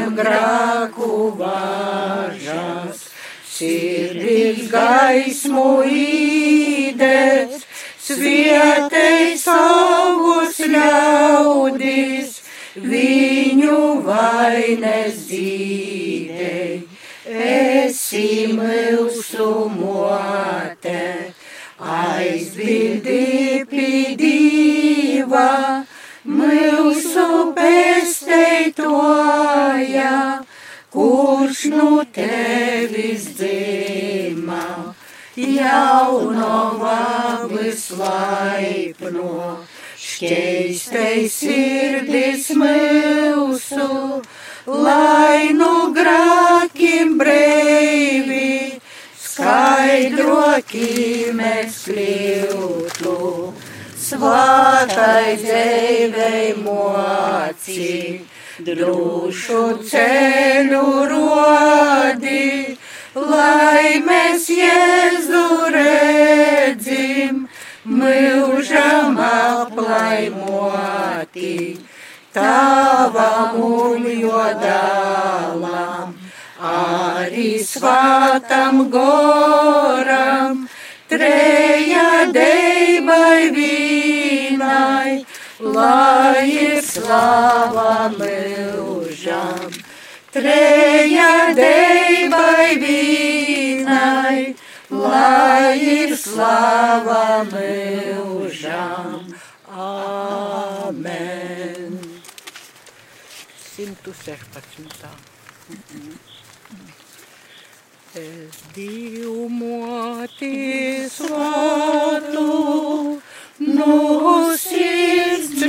nujem 0.03 0.15
grāku 0.17 1.31
vāžas, 1.37 3.09
sirdīs 3.47 4.69
gaismu 4.71 5.83
īdēs, 5.87 7.63
svietei 7.99 9.37
savus 9.37 10.59
ļaudis, 10.59 12.41
viņu 12.75 14.03
vainas 14.03 15.23
dzīvei. 15.29 16.83
Esi 17.23 18.51
mūsu 18.51 19.69
mote, 19.71 21.31
aizbildi 21.79 23.63
pīdīva, 23.71 25.47
pesteitoja, 28.75 30.43
kurš 30.91 31.65
nu 31.65 32.03
tevis 32.13 33.25
dzīma, 33.37 34.93
jaunova 35.35 37.47
vislaipno, 37.49 39.57
šķeistei 39.97 41.29
sirdis 41.29 42.49
mūsu, 42.57 44.21
lai 44.67 45.53
nu 45.53 45.93
grākim 45.93 47.17
breivi, 47.17 48.79
skaidrokim 49.17 51.37
mēs 51.37 51.83
kļūtu, 51.87 53.53
svātai 54.03 55.37
dzīvei 55.39 56.53
moci, 56.61 58.21
drūšu 58.61 59.81
ceļu 59.89 61.09
rodi, 61.09 62.77
lai 63.17 63.97
mēs 64.05 64.45
Jēzu 64.53 65.71
redzim, 65.73 67.47
mūžam 67.89 69.17
aplaimoti 69.17 70.37
tavam 72.33 73.57
un 73.57 74.05
jodālam, 74.21 76.13
arī 76.61 77.57
svātam 77.65 78.89
goram, 78.93 80.69
treja 81.09 81.62
slava 87.03 88.07
mūžam. 88.15 89.71
Treja 90.33 91.53
deibai 91.57 92.77
vīnai, 92.81 94.55
lai 94.89 95.75
ir 95.83 96.15
slava 96.17 97.43
mūžam. 97.51 99.19
Amen. 99.83 101.19
116. 103.75 105.05
Es 108.13 108.57
divu 108.75 109.49
moti 109.49 111.09
svatu, 111.09 112.49
no 113.59 113.95
sirds 114.57 115.63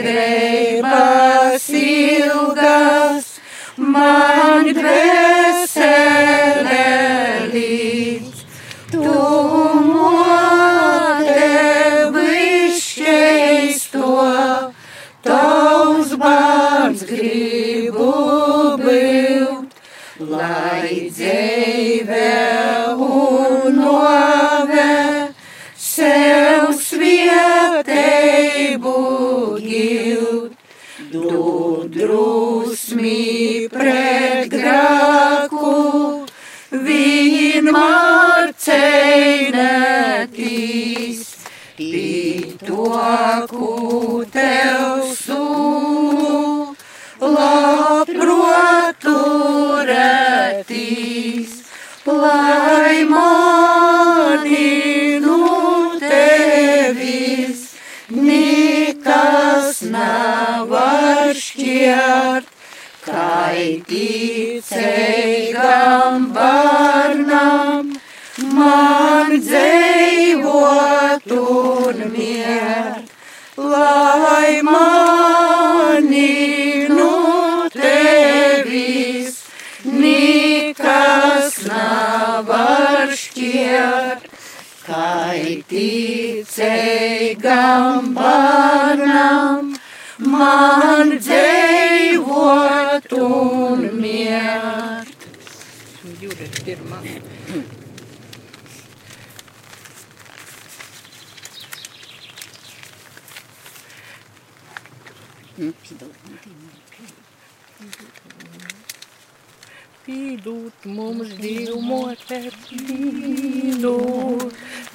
Pīdūt 110.10 110.86
mums 110.90 111.34
divmotē, 111.38 112.38
pīdūt, 112.64 114.54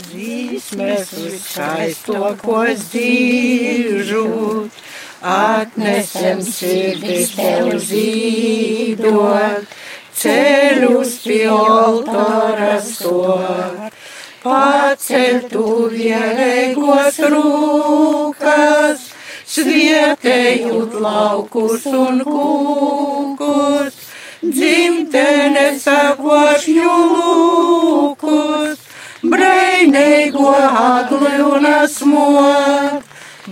zīsmēs 0.10 1.12
viskaistokos 1.16 2.82
dzīžūt, 2.89 4.80
atnesem 5.36 6.41
sirdis 6.49 7.32
tev 7.38 7.70
zīdot, 7.86 9.78
ceļus 10.20 11.16
pie 11.24 11.45
altāra 11.53 12.76
stot, 12.89 13.95
paceļ 14.43 15.39
tu 15.53 15.68
vienīgos 15.93 17.22
rūkas, 17.38 19.05
svietējot 19.56 20.95
laukus 20.99 21.86
un 21.88 22.20
kūkus, 22.28 23.99
dzimtene 24.43 25.66
sakvašņu 25.80 26.95
lūkus, 27.14 28.82
breinīgo 29.34 30.51
agli 30.60 31.36
un 31.45 31.68
asmot, 31.72 33.08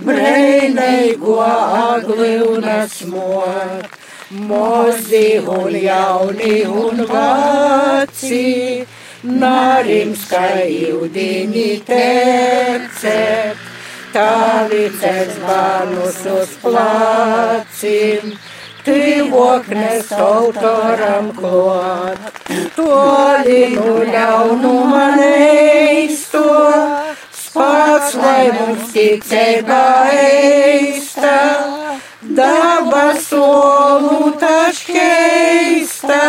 breinīgo 0.08 1.38
agli 1.48 2.32
un 2.50 2.68
asmot, 2.76 4.00
mozi 4.50 5.26
un 5.58 5.78
jauni 5.86 6.56
un 6.84 7.04
vaci, 7.14 8.50
narims 9.44 10.28
kā 14.14 14.30
jūdini 14.70 14.74
tercep 14.74 14.74
tavi 14.74 14.82
ceļš 15.00 15.38
bērnus 15.42 16.18
uz 16.30 16.50
placim, 16.62 18.34
tīvoknes 18.86 20.12
autoram 20.14 21.32
klāt, 21.34 22.38
tolinu 22.76 23.96
ļaunuma 24.12 25.06
neisto, 25.18 26.44
spāks, 27.34 28.14
lai 28.20 28.52
mums 28.54 28.92
ticība 28.94 29.82
eista, 30.14 31.36
daba 32.22 33.06
solu 33.18 34.32
taškeista, 34.38 36.22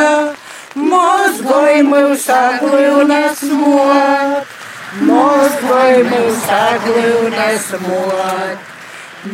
mozgoj 0.76 1.82
mūs 1.94 2.30
aglūnas 2.42 3.46
mot. 3.54 4.55
Moskvai 4.96 6.06
mūs 6.08 6.44
aglūnas 6.56 7.66
mot, 7.84 8.68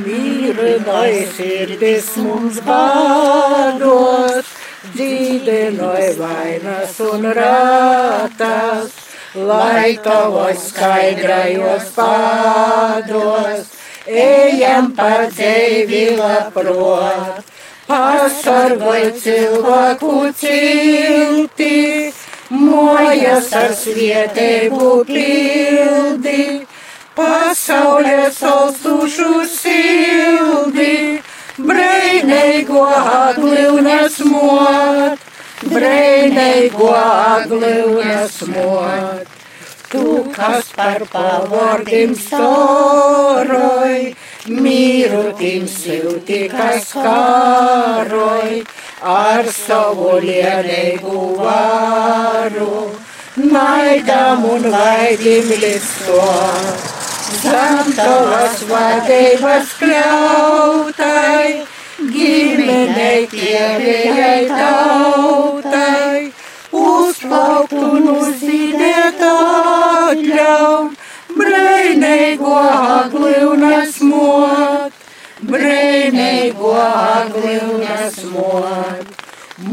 mīrinoj 0.02 1.12
sirdis 1.36 2.08
mums 2.18 2.58
bādos, 2.66 4.50
dzīdenoj 4.96 6.08
vainas 6.18 6.98
un 7.06 7.28
rātas, 7.38 8.96
lai 9.36 9.92
tavos 10.02 10.66
skaidrajos 10.72 11.94
pādos, 12.00 13.70
ejam 14.08 14.90
par 14.98 15.28
dzīvi 15.30 16.04
labprot, 16.18 17.46
pasargoj 17.86 19.04
cilvēku 19.22 20.18
cilti, 20.42 21.78
mojas 22.52 23.52
ar 23.56 23.72
svietēju 23.76 24.92
pildi, 25.08 26.44
pasaulē 27.16 28.30
saustušu 28.36 29.44
sildi, 29.48 30.96
breinīgo 31.58 32.86
agli 32.92 33.68
un 33.72 33.92
esmot, 33.96 35.28
breinīgo 35.72 36.90
agli 36.96 37.76
un 37.88 38.12
esmot. 38.18 39.38
Tu, 39.92 40.04
kas 40.32 40.70
par 40.72 41.04
pavordim 41.12 42.14
storoj, 42.16 43.96
mīru 44.48 45.24
tim 45.40 45.66
silti, 45.68 46.46
kas 46.52 46.94
kāroj, 46.96 48.62
ar 49.02 49.48
savu 49.50 50.20
lielīgu 50.22 51.22
varu, 51.38 52.92
naidam 53.36 54.46
un 54.46 54.68
vaidim 54.72 55.50
listo. 55.64 56.22
Zem 57.42 57.94
tavas 57.98 58.62
vadības 58.70 59.74
kļautai, 59.80 61.66
ģimenei 62.14 63.26
tievējai 63.32 64.46
tautai, 64.52 66.32
uzplaukt 66.72 67.74
un 67.74 68.10
uzzīdēt 68.18 69.26
atļaun, 69.32 70.94
breinīgo 71.40 72.62
agli 75.42 75.50
un 75.50 75.50
esmot 75.50 75.50
brīnīgo 75.50 76.72
agli 76.78 77.56
un 77.66 77.82
esmot, 77.96 79.08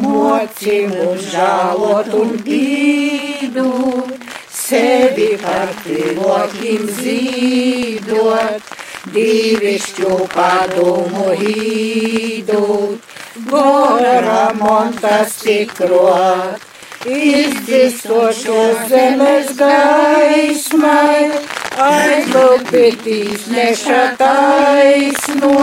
moci 0.01 0.79
mūs 0.89 1.29
žālot 1.33 2.09
un 2.17 2.31
pīdūt, 2.47 4.15
sevi 4.49 5.29
par 5.43 5.69
cilvēkiem 5.83 6.89
zīdot, 7.01 8.73
divišķu 9.13 10.15
padomu 10.33 11.37
hīdūt, 11.43 13.13
gora 13.51 14.49
montas 14.57 15.37
tikrot, 15.45 16.65
izdzistošos 17.07 18.89
zemes 18.91 19.53
gaismai, 19.59 21.31
aizlūpītīs 21.79 23.47
neša 23.55 24.01
taisno, 24.19 25.61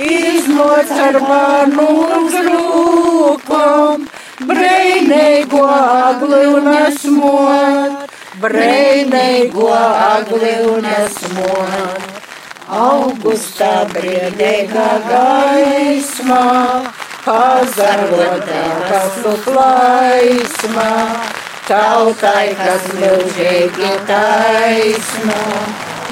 iznoc 0.00 0.94
ar 1.06 1.20
manu 1.28 1.88
uz 2.20 2.38
rūkom, 2.48 4.08
breinīgo 4.48 5.62
agli 5.68 6.42
un 6.54 6.72
esmot, 6.78 8.10
breinīgo 8.40 9.70
agli 9.76 10.56
un 10.72 10.92
esmot. 10.96 12.12
Augustā 12.74 13.84
briedīgā 13.92 14.90
gaismā, 15.10 16.44
pazarotā 17.24 18.62
pasu 18.84 19.32
plaismā, 19.46 20.90
tautai, 21.64 22.52
kas 22.58 22.88
milzīgi 22.98 23.92
taisno, 24.08 25.38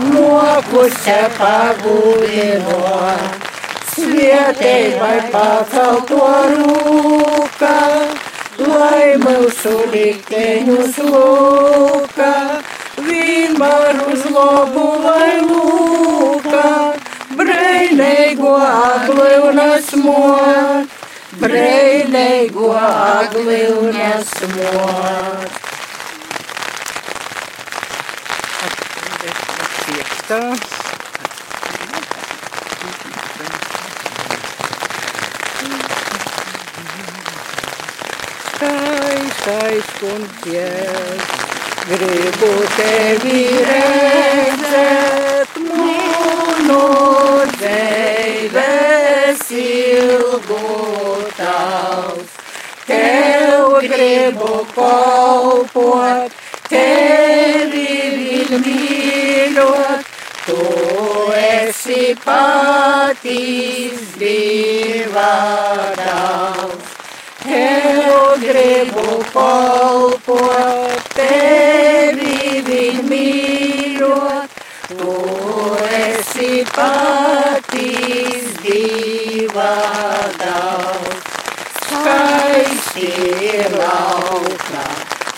nokuse 0.08 1.18
pagūdino, 1.36 2.78
svietēji 3.92 5.18
pacelto 5.34 6.30
rūka, 6.54 7.76
lai 8.62 9.12
mūsu 9.20 9.74
likteņus 9.92 10.96
lūka, 11.10 12.32
vienmēr 13.04 14.00
uz 14.14 14.24
lobu 14.32 14.88
lai 15.04 15.36
lūka, 15.44 16.66
breinīgo 17.36 18.56
agli 18.72 19.38
un 19.50 19.62
esmot 21.32 21.40
brīnīgo 21.40 22.72
agli 22.76 23.66
un 23.72 23.96
esmot. 23.96 25.60
Piektā. 29.86 30.40
skaists 39.42 40.02
un 40.06 40.22
dzies. 40.42 41.22
Gribu 41.82 42.50
tevi 42.76 43.40
redzēt, 43.66 45.56
mūnu 45.66 46.82
dzīves 47.56 49.46
ilgu 49.66 51.01
tavs. 51.42 52.30
Tev 52.86 53.78
gribu 53.82 54.62
kalpot, 54.74 56.34
tevi 56.70 58.46
mīļot, 58.64 60.10
tu 60.46 60.58
esi 61.38 62.14
patīs 62.24 64.02
dievā 64.22 65.34
tavs. 65.98 66.98
Tev 67.42 68.38
gribu 68.42 69.18
kalpot, 69.32 71.10
tevi 71.16 72.90
mīļot, 73.10 74.58
tu 74.92 75.16
esi 76.02 76.64
patīs 76.76 78.52
divā 78.62 79.76
daudz. 80.38 80.91
Skaisti 80.91 80.91
ir 82.96 83.72
lauka, 83.76 84.84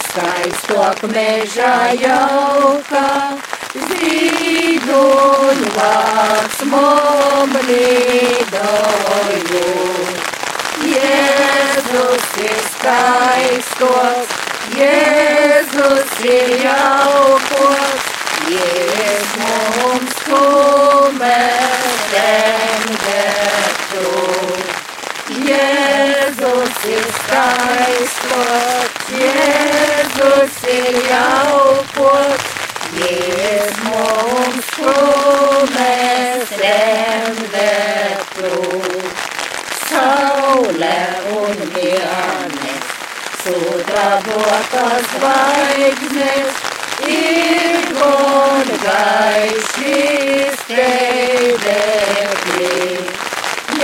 skaistok 0.07 1.03
mežā 1.13 1.95
jauka, 2.01 3.05
zīduļu 3.75 5.69
vārds 5.77 6.59
mom 6.73 7.51
lidojot. 7.69 8.65
Jēzus 10.95 12.27
ir 12.49 12.59
skaistos, 12.73 14.29
Jēzus 14.79 16.13
ir 16.27 16.49
jaukos, 16.65 18.03
Jēzus 18.51 19.15
mums 19.39 20.15
kumēm 20.27 21.85
detu. 23.03 24.11
Jēzus 25.49 26.81
ir 27.55 28.07
skaistos, 28.09 28.91
Jēzus 29.15 30.57
ir 30.71 30.97
jaukos, 31.09 32.43
Jēzus 32.99 33.75
mums 33.85 34.69
kumēm 34.79 36.43
detu 37.55 38.53
saule 39.89 40.99
un 41.39 41.57
vienes, 41.75 42.85
sudrabotas 43.45 45.05
zvaigznes, 45.15 46.53
ir 47.09 47.77
un 48.09 48.67
gaišs 48.85 49.75
teidekļi. 50.71 52.35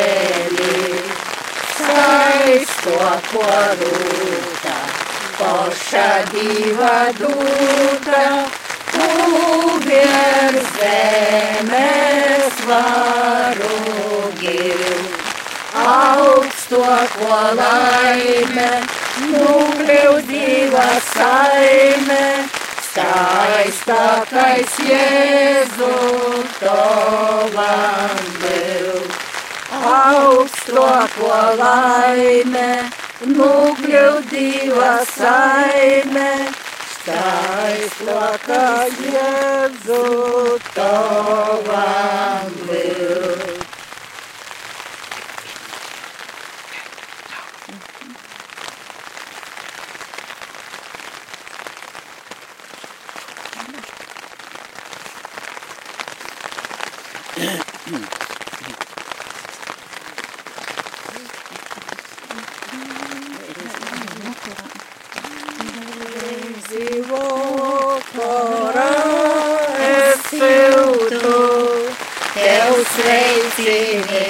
Skaisto 1.76 3.00
korūta, 3.30 4.45
poša 5.40 6.08
diva 6.32 6.96
dūta, 7.20 8.24
tu 8.94 9.12
virs 9.86 10.74
zemes 10.80 12.66
varu 12.72 13.78
gilt 14.42 15.16
augsto 15.76 16.82
ko 17.16 17.40
laime, 17.58 18.68
nukļūdīva 19.32 20.86
saime, 21.10 22.22
skaistākais 22.88 24.78
Jēzu 24.90 25.92
tovam 26.60 28.22
vēl. 28.44 29.02
Augsto 29.96 30.88
ko 31.18 31.42
laime, 31.60 32.70
nukļūdīva 33.24 34.90
saime, 35.08 36.32
skaistākais 36.96 38.98
Jēzu 39.16 40.02
tovam 40.76 42.52
vēl. 42.68 43.56
Dzīvo 66.66 67.20
korā 68.10 68.90
es 69.86 70.24
siltu, 70.32 71.42
tev 72.34 72.80
sveicini, 72.92 74.24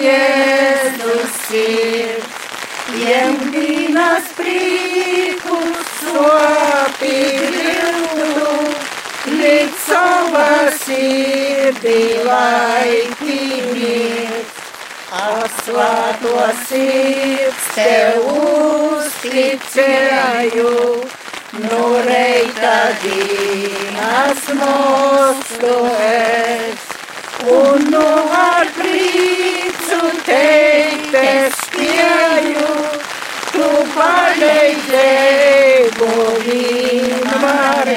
Jēzus 0.00 1.32
sirds, 1.44 2.36
jemdīnas 3.02 4.30
prīku 4.38 5.58
sopi 5.98 7.18
grildu, 7.42 8.54
līdz 9.34 9.74
savā 9.84 10.54
sirdī 10.80 12.00
laiki 12.24 13.36
mirst. 13.74 14.56
Asvāto 15.20 16.48
sirds 16.64 17.68
tev 17.74 18.24
uzticēju, 19.02 19.84
no 21.66 21.84
reita 22.08 22.76
dienas 23.04 24.48
mostu 24.62 25.76
es, 26.08 26.80
un 27.60 27.90
no 27.92 28.08
ar 28.40 28.66
prīcu 28.78 29.09
teikt 30.30 31.14
es 31.20 31.54
spēju, 31.66 32.66
tu 33.50 33.68
palīdzēju 33.96 35.60
vienmēr. 36.46 37.90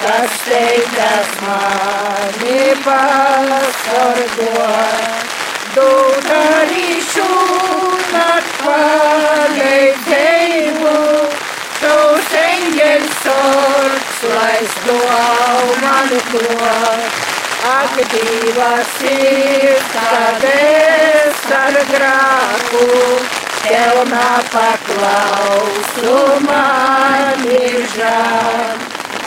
kas 0.00 0.32
teikas 0.48 1.30
mani 1.44 2.60
pasargo. 2.86 4.64
Tu 5.74 5.88
darīšu 6.28 7.53
stāv 15.14 15.68
manu 15.82 16.18
to. 16.30 16.42
Ak, 17.64 17.94
divas 18.12 18.88
sirds, 18.98 19.86
kad 19.94 20.42
es 20.50 21.40
ar 21.58 21.76
grāku, 21.90 22.86
tev 23.62 23.96
nepaklausu 24.10 26.16
mani 26.48 27.68
žēl. 27.94 28.76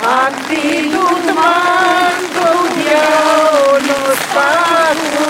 Atbildot 0.07 1.25
man 1.39 2.17
tu 2.35 2.51
jaunu 2.89 3.99
spēku, 4.21 5.27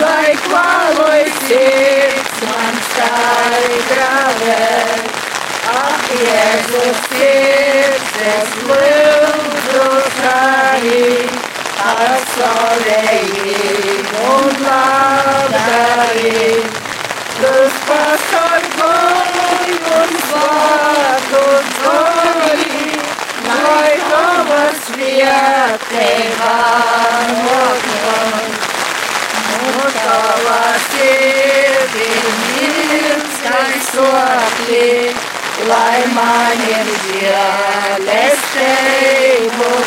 lai 0.00 0.30
kvaloj 0.48 1.22
sirds 1.44 2.36
man 2.48 2.74
skaidravē. 2.88 4.58
Ak, 5.76 6.04
Jēzus 6.24 6.98
sirds, 7.12 8.12
es 8.34 8.50
lūdzu 8.66 9.33
Hallelujah, 10.84 11.32
Hallelujah, 11.80 12.84
Hallelujah, 15.64 16.84
Los 17.40 17.72
pastor 17.88 18.60
con 18.78 19.26
uns 19.98 20.22
war 20.30 21.18
und 21.34 21.68
sorry, 21.82 22.94
noi 23.48 23.92
havas 24.10 24.80
via 24.96 25.42
te 25.90 26.10
vanotnon. 26.38 27.74
Mutava 29.62 30.64
se 30.90 31.14
de 31.94 32.10
mils 32.52 33.34
kai 33.42 33.76
soakli, 33.90 34.90
lai 35.62 36.02
man 36.14 36.58
ir 36.66 36.88
žēlestību 37.06 37.68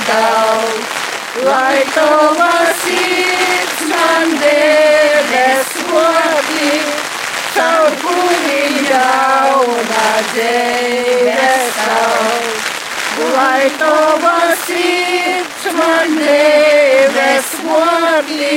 daudz. 0.07 0.93
Lai 1.47 1.79
tava 1.93 2.53
sirds 2.83 3.81
man 3.91 4.31
debes 4.41 5.71
vodi, 5.89 6.77
caur 7.55 7.91
kuriem 8.03 8.75
jauna 8.87 10.07
dzīves 10.31 11.67
saus. 11.79 12.63
Lai 13.35 13.65
tava 13.81 14.39
sirds 14.63 15.63
man 15.81 16.09
debes 16.21 17.49
vodi, 17.67 18.55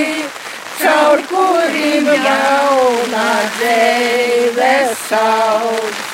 caur 0.85 1.19
kuriem 1.35 2.07
jauna 2.29 3.29
dzīves 3.59 4.97
saus. 5.11 6.10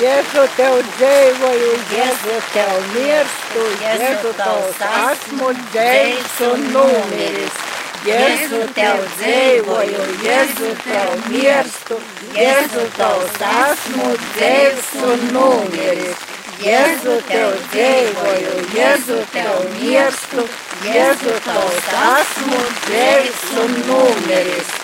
Jēzu 0.00 0.42
tev 0.56 0.78
dzīvoju, 0.96 1.72
Jēzu 1.92 2.36
tev 2.54 2.70
mirstu, 2.94 3.64
Jēzu 3.82 4.30
tavs 4.38 4.78
esmu 4.86 5.50
dzīvs 5.58 6.38
un 6.46 6.64
numiris. 6.72 7.58
Jēzu 8.06 8.62
tev 8.78 9.02
dzīvoju, 9.18 10.06
Jēzu 10.24 10.72
tev 10.86 11.12
mirstu, 11.28 12.00
Jēzu 12.32 12.86
tavs 12.96 13.38
esmu 13.50 14.08
dzīvs 14.24 14.90
un 15.10 15.28
numiris. 15.36 16.26
Jēzu 16.64 17.20
tev 17.28 17.60
dzīvoju, 17.68 18.58
Jēzu 18.80 19.22
tev 19.36 19.64
mirstu, 19.76 20.48
Jēzu 20.88 21.40
tavs 21.44 21.96
esmu 22.08 22.68
dzīvs 22.86 23.50
un 23.66 23.82
numiris. 23.90 24.79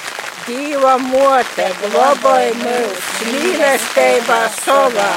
Dieva 0.47 0.93
mote 1.03 1.65
globāja 1.81 2.53
mūs 2.61 3.07
mīlestībā 3.27 4.37
savā, 4.55 5.09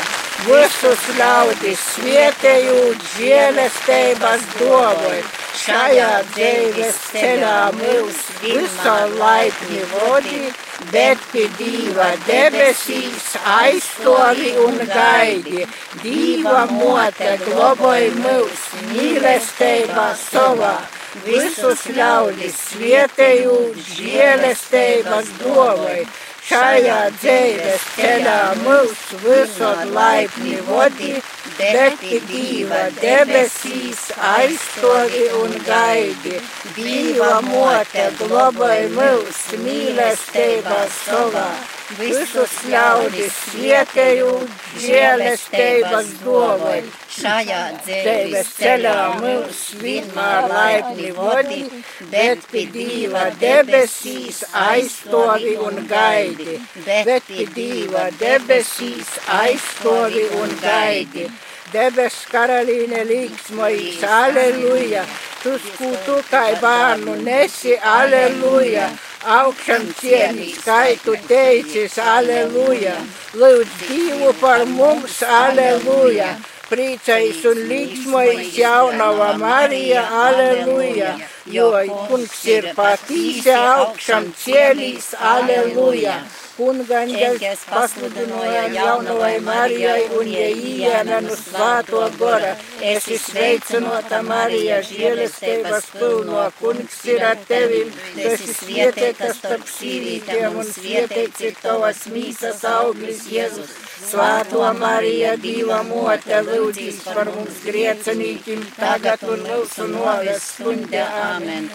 visus 0.48 1.04
ļaudis 1.20 1.84
svietējot 1.92 3.06
žēlestības 3.12 4.48
dovai. 4.56 5.22
Šajā 5.60 6.10
dzīves 6.32 6.98
ceļā 7.12 7.62
mūs 7.78 8.26
visu 8.42 8.98
laipni 9.22 9.86
vodi, 9.94 10.44
bet 10.90 11.22
pie 11.30 11.46
Dieva 11.62 12.10
debesīs 12.26 13.36
aizstovi 13.60 14.56
un 14.66 14.82
gaidi. 14.90 15.68
Dieva 16.02 16.66
mote 16.74 17.36
globāja 17.46 18.16
mūs 18.24 18.72
mīlestībā 18.96 20.16
savā 20.26 20.80
visus 21.26 21.86
ļaudis 21.96 22.58
svietēju 22.70 23.60
žēlestības 23.92 25.32
dovai. 25.44 26.02
Šajā 26.50 27.00
dzīves 27.14 27.84
ceļā 27.94 28.38
mūs 28.64 29.02
visur 29.22 29.84
laipni 29.94 30.56
vodi, 30.66 31.12
bet 31.60 32.02
Dieva 32.32 32.88
debesīs 32.98 34.08
aizstovi 34.32 35.28
un 35.44 35.58
gaidi. 35.68 36.40
Dieva 36.74 37.36
mote 37.46 38.08
globāja 38.24 38.88
mūs 38.96 39.44
mīlestības 39.62 41.04
savā. 41.06 41.52
Visus 41.98 42.52
ļaudis 42.70 43.34
svietēju 43.50 44.34
žēlestības 44.78 46.12
dovai. 46.22 46.84
Šajā 47.10 47.62
Dzīves 47.80 48.52
ceļā 48.60 48.94
mūs 49.24 49.64
vienmēr 49.82 50.46
laipni 50.52 51.10
vodi, 51.18 51.64
bet 52.12 52.46
pie 52.52 52.68
Dieva 52.76 53.26
debesīs 53.42 54.44
aizstovi 54.54 55.56
un 55.58 55.82
gaidi. 55.90 56.60
Bet 56.86 57.26
pie 57.32 57.50
Dieva 57.58 58.06
debesīs 58.22 59.18
aizstovi 59.40 60.28
un 60.44 60.56
gaidi. 60.62 61.26
Debes 61.74 62.22
karalīne 62.30 63.02
līksmojas, 63.10 64.06
aleluja! 64.22 65.06
Tu 65.42 65.58
skūtu 65.66 66.22
kā 66.30 66.48
bērnu 66.62 67.18
nesi, 67.26 67.78
aleluja! 67.78 68.90
Augšām 69.26 69.90
cienīs, 70.00 70.60
kā 70.64 70.96
tu 71.04 71.16
teicis, 71.28 71.98
aleluja! 72.00 72.96
Lūdz 73.36 73.76
Dievu 73.88 74.34
par 74.40 74.66
mums, 74.66 75.22
aleluja! 75.24 76.38
Priecais 76.70 77.42
un 77.50 77.64
līksmojas 77.70 78.52
jaunava 78.58 79.32
Marija, 79.42 80.04
aleluja! 80.26 81.16
Jo 81.50 81.72
kungs 82.08 82.44
ir 82.46 82.72
patīsi 82.78 83.56
augšām 83.56 84.32
cienīs, 84.38 85.16
aleluja! 85.18 86.20
Kungaņģis 86.60 87.62
pasludināja 87.72 88.64
jaunavai 88.74 89.36
Marijai 89.46 90.02
un 90.18 90.28
ieījana 90.28 91.22
no 91.24 91.38
svāto 91.40 92.02
gora. 92.20 92.50
Esi 92.90 93.16
sveicinota 93.24 94.20
Marija, 94.28 94.82
žēlestības 94.90 95.88
pilno, 95.94 96.44
kungs 96.60 96.98
ir 97.14 97.24
ar 97.30 97.40
tevim, 97.48 97.94
tu 98.12 98.26
esi 98.34 98.58
svietētas 98.58 99.40
starp 99.40 99.72
sīvītiem 99.72 100.60
un 100.60 100.68
svietēts 100.68 101.48
ir 101.48 101.56
tavas 101.64 102.04
mīsas 102.12 102.66
auglis 102.74 103.24
Jēzus. 103.32 103.72
Svāto 104.00 104.62
Marija, 104.80 105.36
Dieva 105.38 105.82
mote, 105.84 106.38
lūdzīs 106.48 107.02
par 107.04 107.28
mums 107.34 107.60
griecenīkim, 107.66 108.62
tagad 108.78 109.24
un 109.28 109.44
mūsu 109.44 109.88
noves 109.92 110.46
stundē. 110.54 111.04
Amen. 111.20 111.68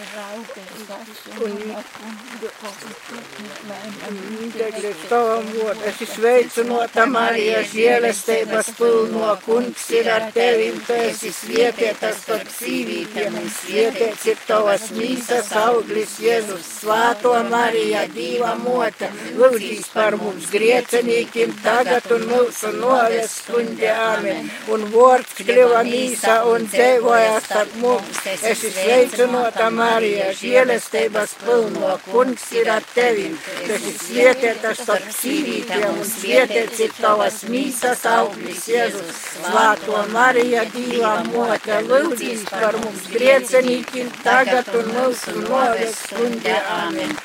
Un 4.09 4.51
degļas 4.55 5.03
tavam 5.09 5.45
vod, 5.53 5.83
esi 5.91 6.07
sveicinota 6.09 7.05
Marija, 7.09 7.61
žēlestības 7.71 8.71
pilno, 8.79 9.29
kungs 9.45 9.85
ir 9.99 10.09
ar 10.15 10.27
tevim, 10.35 10.81
tu 10.87 10.97
esi 10.97 11.31
svietētas 11.35 12.23
starp 12.23 12.49
sīvītiem 12.57 13.37
un 13.41 13.49
svietēts 13.59 14.25
ir 14.33 14.41
tavas 14.47 14.89
mīsas 14.97 15.53
auglis 15.61 16.17
Jēzus. 16.25 16.73
Svāto 16.81 17.35
Marija, 17.49 18.05
Dieva 18.13 18.55
mote, 18.59 19.09
lūdzīs 19.37 19.87
par 19.93 20.17
mums 20.21 20.49
griecenīkim, 20.53 21.55
tagad 21.63 22.11
un 22.11 22.14
mūsu 22.29 22.71
noves 22.77 23.33
stundē. 23.41 23.91
Amen. 24.05 24.49
Un 24.71 24.85
vārds 24.93 25.35
kļuva 25.39 25.81
mīsa 25.87 26.37
un 26.49 26.65
dzīvoja 26.71 27.37
starp 27.45 27.75
mums. 27.81 28.21
Esi 28.35 28.71
sveicinota 28.73 29.69
Marija, 29.73 30.31
žēlestības 30.39 31.35
pilno, 31.43 31.93
kungs 32.07 32.47
ir 32.55 32.71
ar 32.73 32.85
tevim, 32.93 33.37
tu 33.65 33.75
esi 33.77 33.93
svietētas 33.99 34.83
starp 34.83 35.07
sīvītiem 35.19 35.87
un 35.91 36.03
svietēts 36.09 36.83
ir 36.87 36.97
tavas 36.99 37.41
mīsas 37.51 38.05
auglis 38.15 38.67
Jēzus. 38.71 39.23
Svāto 39.35 40.03
Marija, 40.13 40.65
Dieva 40.75 41.17
mote, 41.31 41.81
lūdzīs 41.89 42.45
par 42.51 42.79
mums 42.81 43.09
griecenīkim, 43.13 44.13
tagad 44.23 44.71
un 44.81 44.93
mūsu 44.99 45.39
noves 45.45 45.99
stundē. 46.05 46.61
Amen. 46.81 47.17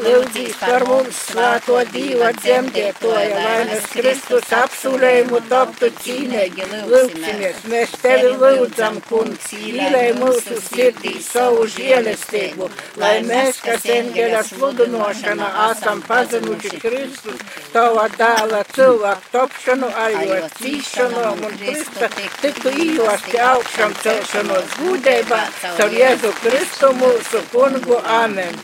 Lūdzīs 0.00 0.54
par 0.56 0.84
mums 0.88 1.18
svāto 1.28 1.76
Dieva 1.92 2.30
dzemdētoja, 2.32 3.34
lai 3.36 3.64
mēs 3.68 3.88
Kristus 3.92 4.52
apsūlējumu 4.56 5.40
toptu 5.50 5.90
cīnīgi. 6.00 6.64
Lūksimies, 6.88 7.58
mēs 7.68 7.92
tevi 8.00 8.30
lūdzam, 8.40 8.96
kungs, 9.08 9.50
īlēj 9.52 10.14
mūsu 10.16 10.56
sirdī 10.64 11.12
savu 11.22 11.66
žēlestību, 11.74 12.70
lai 13.02 13.12
mēs, 13.26 13.60
kas 13.66 13.84
engeļa 13.96 14.42
sludinošana, 14.48 15.50
esam 15.68 16.00
pazinuši 16.08 16.80
Kristus, 16.82 17.42
tava 17.74 18.08
dēla 18.16 18.62
cilvēku 18.72 19.32
topšanu, 19.36 19.90
ar 20.04 20.16
jo 20.24 20.40
cīšanom 20.56 21.44
un 21.50 21.58
Krista 21.62 22.08
tiktu 22.40 22.72
ījosti 22.86 23.44
augšam 23.52 23.92
celšanos 24.00 24.78
gūdībā, 24.80 25.42
caur 25.76 25.98
Jēzu 26.00 26.32
Kristu 26.40 26.94
mūsu 27.02 27.44
kungu. 27.52 28.00
Amen. 28.22 28.56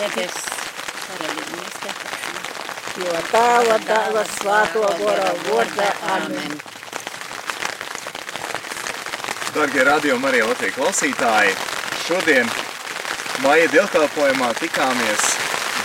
Debes 0.00 0.36
karalīnīste. 1.04 1.90
Jo 3.02 3.18
tēva 3.28 3.74
dēla 3.84 4.22
svāto 4.30 4.84
gora 4.96 5.26
vārdā. 5.42 5.88
Amen. 6.14 6.54
Darbie 9.52 9.84
radio 9.84 10.16
Marija 10.22 10.46
Latvijas 10.48 10.78
klausītāji, 10.78 11.52
šodien 12.06 12.48
maija 13.44 13.68
dievkalpojumā 13.74 14.48
tikāmies 14.62 15.28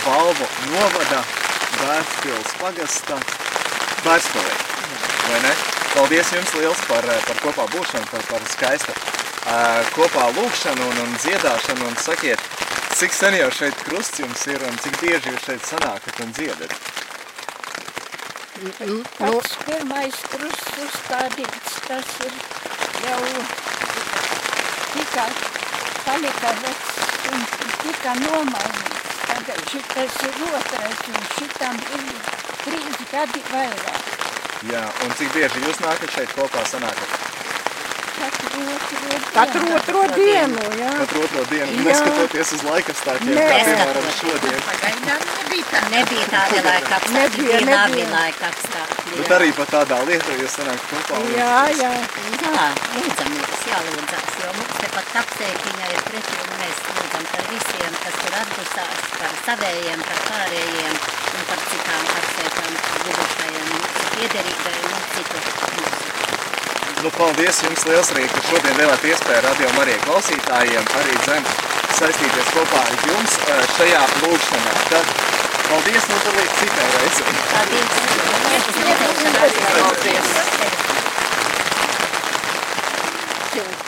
Balvu 0.06 0.48
novada 0.70 1.20
Bērspils 1.76 2.56
pagasta 2.62 3.20
Bērspilī. 4.06 4.58
Vai 5.26 5.42
ne? 5.44 5.54
Paldies 5.92 6.32
jums 6.38 6.56
liels 6.62 6.86
par, 6.88 7.04
par 7.28 7.44
kopā 7.44 7.68
būšanu, 7.76 8.08
par, 8.14 8.24
par 8.32 8.48
skaistu 8.54 8.96
uh, 8.96 9.84
kopā 9.92 10.30
lūkšanu 10.40 10.92
un, 10.92 11.02
un 11.04 11.18
dziedāšanu 11.20 11.90
un 11.90 12.00
sakiet, 12.00 12.45
cik 12.96 13.12
sen 13.12 13.34
jau 13.36 13.48
šeit 13.52 13.76
krusts 13.84 14.20
jums 14.22 14.42
ir 14.48 14.62
un 14.64 14.78
cik 14.80 14.94
bieži 15.02 15.32
jūs 15.32 15.42
šeit 15.44 15.66
sanākat 15.68 16.20
un 16.24 16.30
dziedat? 16.32 16.72
Nu, 18.62 19.02
Pats 19.18 19.56
pirmais 19.66 20.20
krusts 20.32 20.78
uzstādīts, 20.84 21.74
tas 21.84 22.14
ir 22.24 22.38
jau 23.04 23.20
tika 24.94 25.26
palika 26.06 26.54
vecs 26.62 26.96
un 27.34 27.44
tika 27.84 28.16
nomainīts. 28.22 29.12
Tagad 29.26 29.62
šitas 29.74 30.18
ir 30.30 30.42
otrais 30.48 31.06
un 31.12 31.30
šitam 31.36 31.80
ir 32.00 32.10
trīs 32.64 33.06
gadi 33.12 33.44
vairāk. 33.52 34.12
Jā, 34.72 34.86
un 35.04 35.16
cik 35.20 35.36
bieži 35.36 35.66
jūs 35.68 35.84
nākat 35.84 36.16
šeit 36.16 36.32
kopā 36.38 36.64
sanākat? 36.72 37.25
Katru 38.16 38.60
otro 38.66 38.96
dienu. 39.04 39.24
Katru 39.36 39.66
otro 39.76 40.02
dienu, 40.16 40.60
jā. 40.80 40.90
Katru 41.00 41.20
otro 41.26 41.42
dienu, 41.50 41.72
Jā. 41.76 41.82
neskatoties 41.88 42.52
uz 42.56 42.62
laikapstākļiem, 42.64 43.36
Nē. 43.36 43.44
kā 43.50 43.58
piemēram 43.68 44.06
šodien. 44.20 44.62
Pagaidām 44.68 45.26
nebija 45.36 45.66
tā. 45.72 45.82
Nebija 45.96 46.26
tāda 46.32 46.62
laika 46.66 46.94
apstākļi, 46.96 47.16
Nebija, 47.16 47.60
nebija. 47.60 47.86
bija 47.92 48.06
laika 48.14 48.48
apstākļi. 48.50 49.18
Bet 49.20 49.34
arī 49.36 49.50
par 49.58 49.68
tādā 49.74 49.98
lietā 50.08 50.38
jūs 50.40 50.56
sanākat 50.56 50.94
kopā. 50.94 51.20
Jā, 51.36 51.58
jā. 51.82 51.92
Jā, 52.46 52.66
lūdzamies, 52.96 53.60
jālūdzās, 53.72 54.32
jo 54.42 54.50
mums 54.56 54.74
tepat 54.80 55.12
apsēkiņa 55.22 55.92
ir 55.92 56.02
pretī 56.08 56.36
un 56.46 56.52
mēs 56.62 56.82
lūdzam 56.88 57.24
par 57.34 57.44
visiem, 57.52 57.92
kas 58.04 58.18
tur 58.22 58.38
atdusās, 58.42 59.04
par 59.20 59.36
savējiem, 59.44 60.06
par 60.08 60.24
pārējiem 60.30 60.96
un 60.96 61.46
par 61.52 61.64
citām 61.68 62.10
apsēkām 62.16 62.80
guvušajiem, 63.04 63.70
mūsu 63.76 64.10
piederīgajiem 64.16 64.90
un 64.96 65.06
citu 65.16 65.44
mūsu. 65.44 66.45
Nu, 67.06 67.10
paldies 67.14 67.60
jums 67.62 67.84
liels 67.86 68.08
arī, 68.10 68.24
ka 68.26 68.40
šodien 68.48 68.74
devāt 68.80 69.04
iespēju 69.06 69.42
radio 69.44 69.68
Marija 69.76 70.00
klausītājiem 70.02 70.88
arī 70.98 71.14
zem 71.22 71.44
saistīties 72.00 72.48
kopā 72.50 72.80
ar 72.82 72.96
jums 73.06 73.36
eh, 73.44 73.62
šajā 73.76 74.02
lūgšanā. 74.24 74.72
Tad 74.90 75.06
paldies, 75.68 76.10
nu 76.10 76.18
tad 76.26 76.34
līdz 76.40 76.58
citai 76.64 76.88
reizei. 76.96 77.30
Paldies! 77.54 77.90
Paldies! 79.78 80.34
Paldies. 83.54 83.86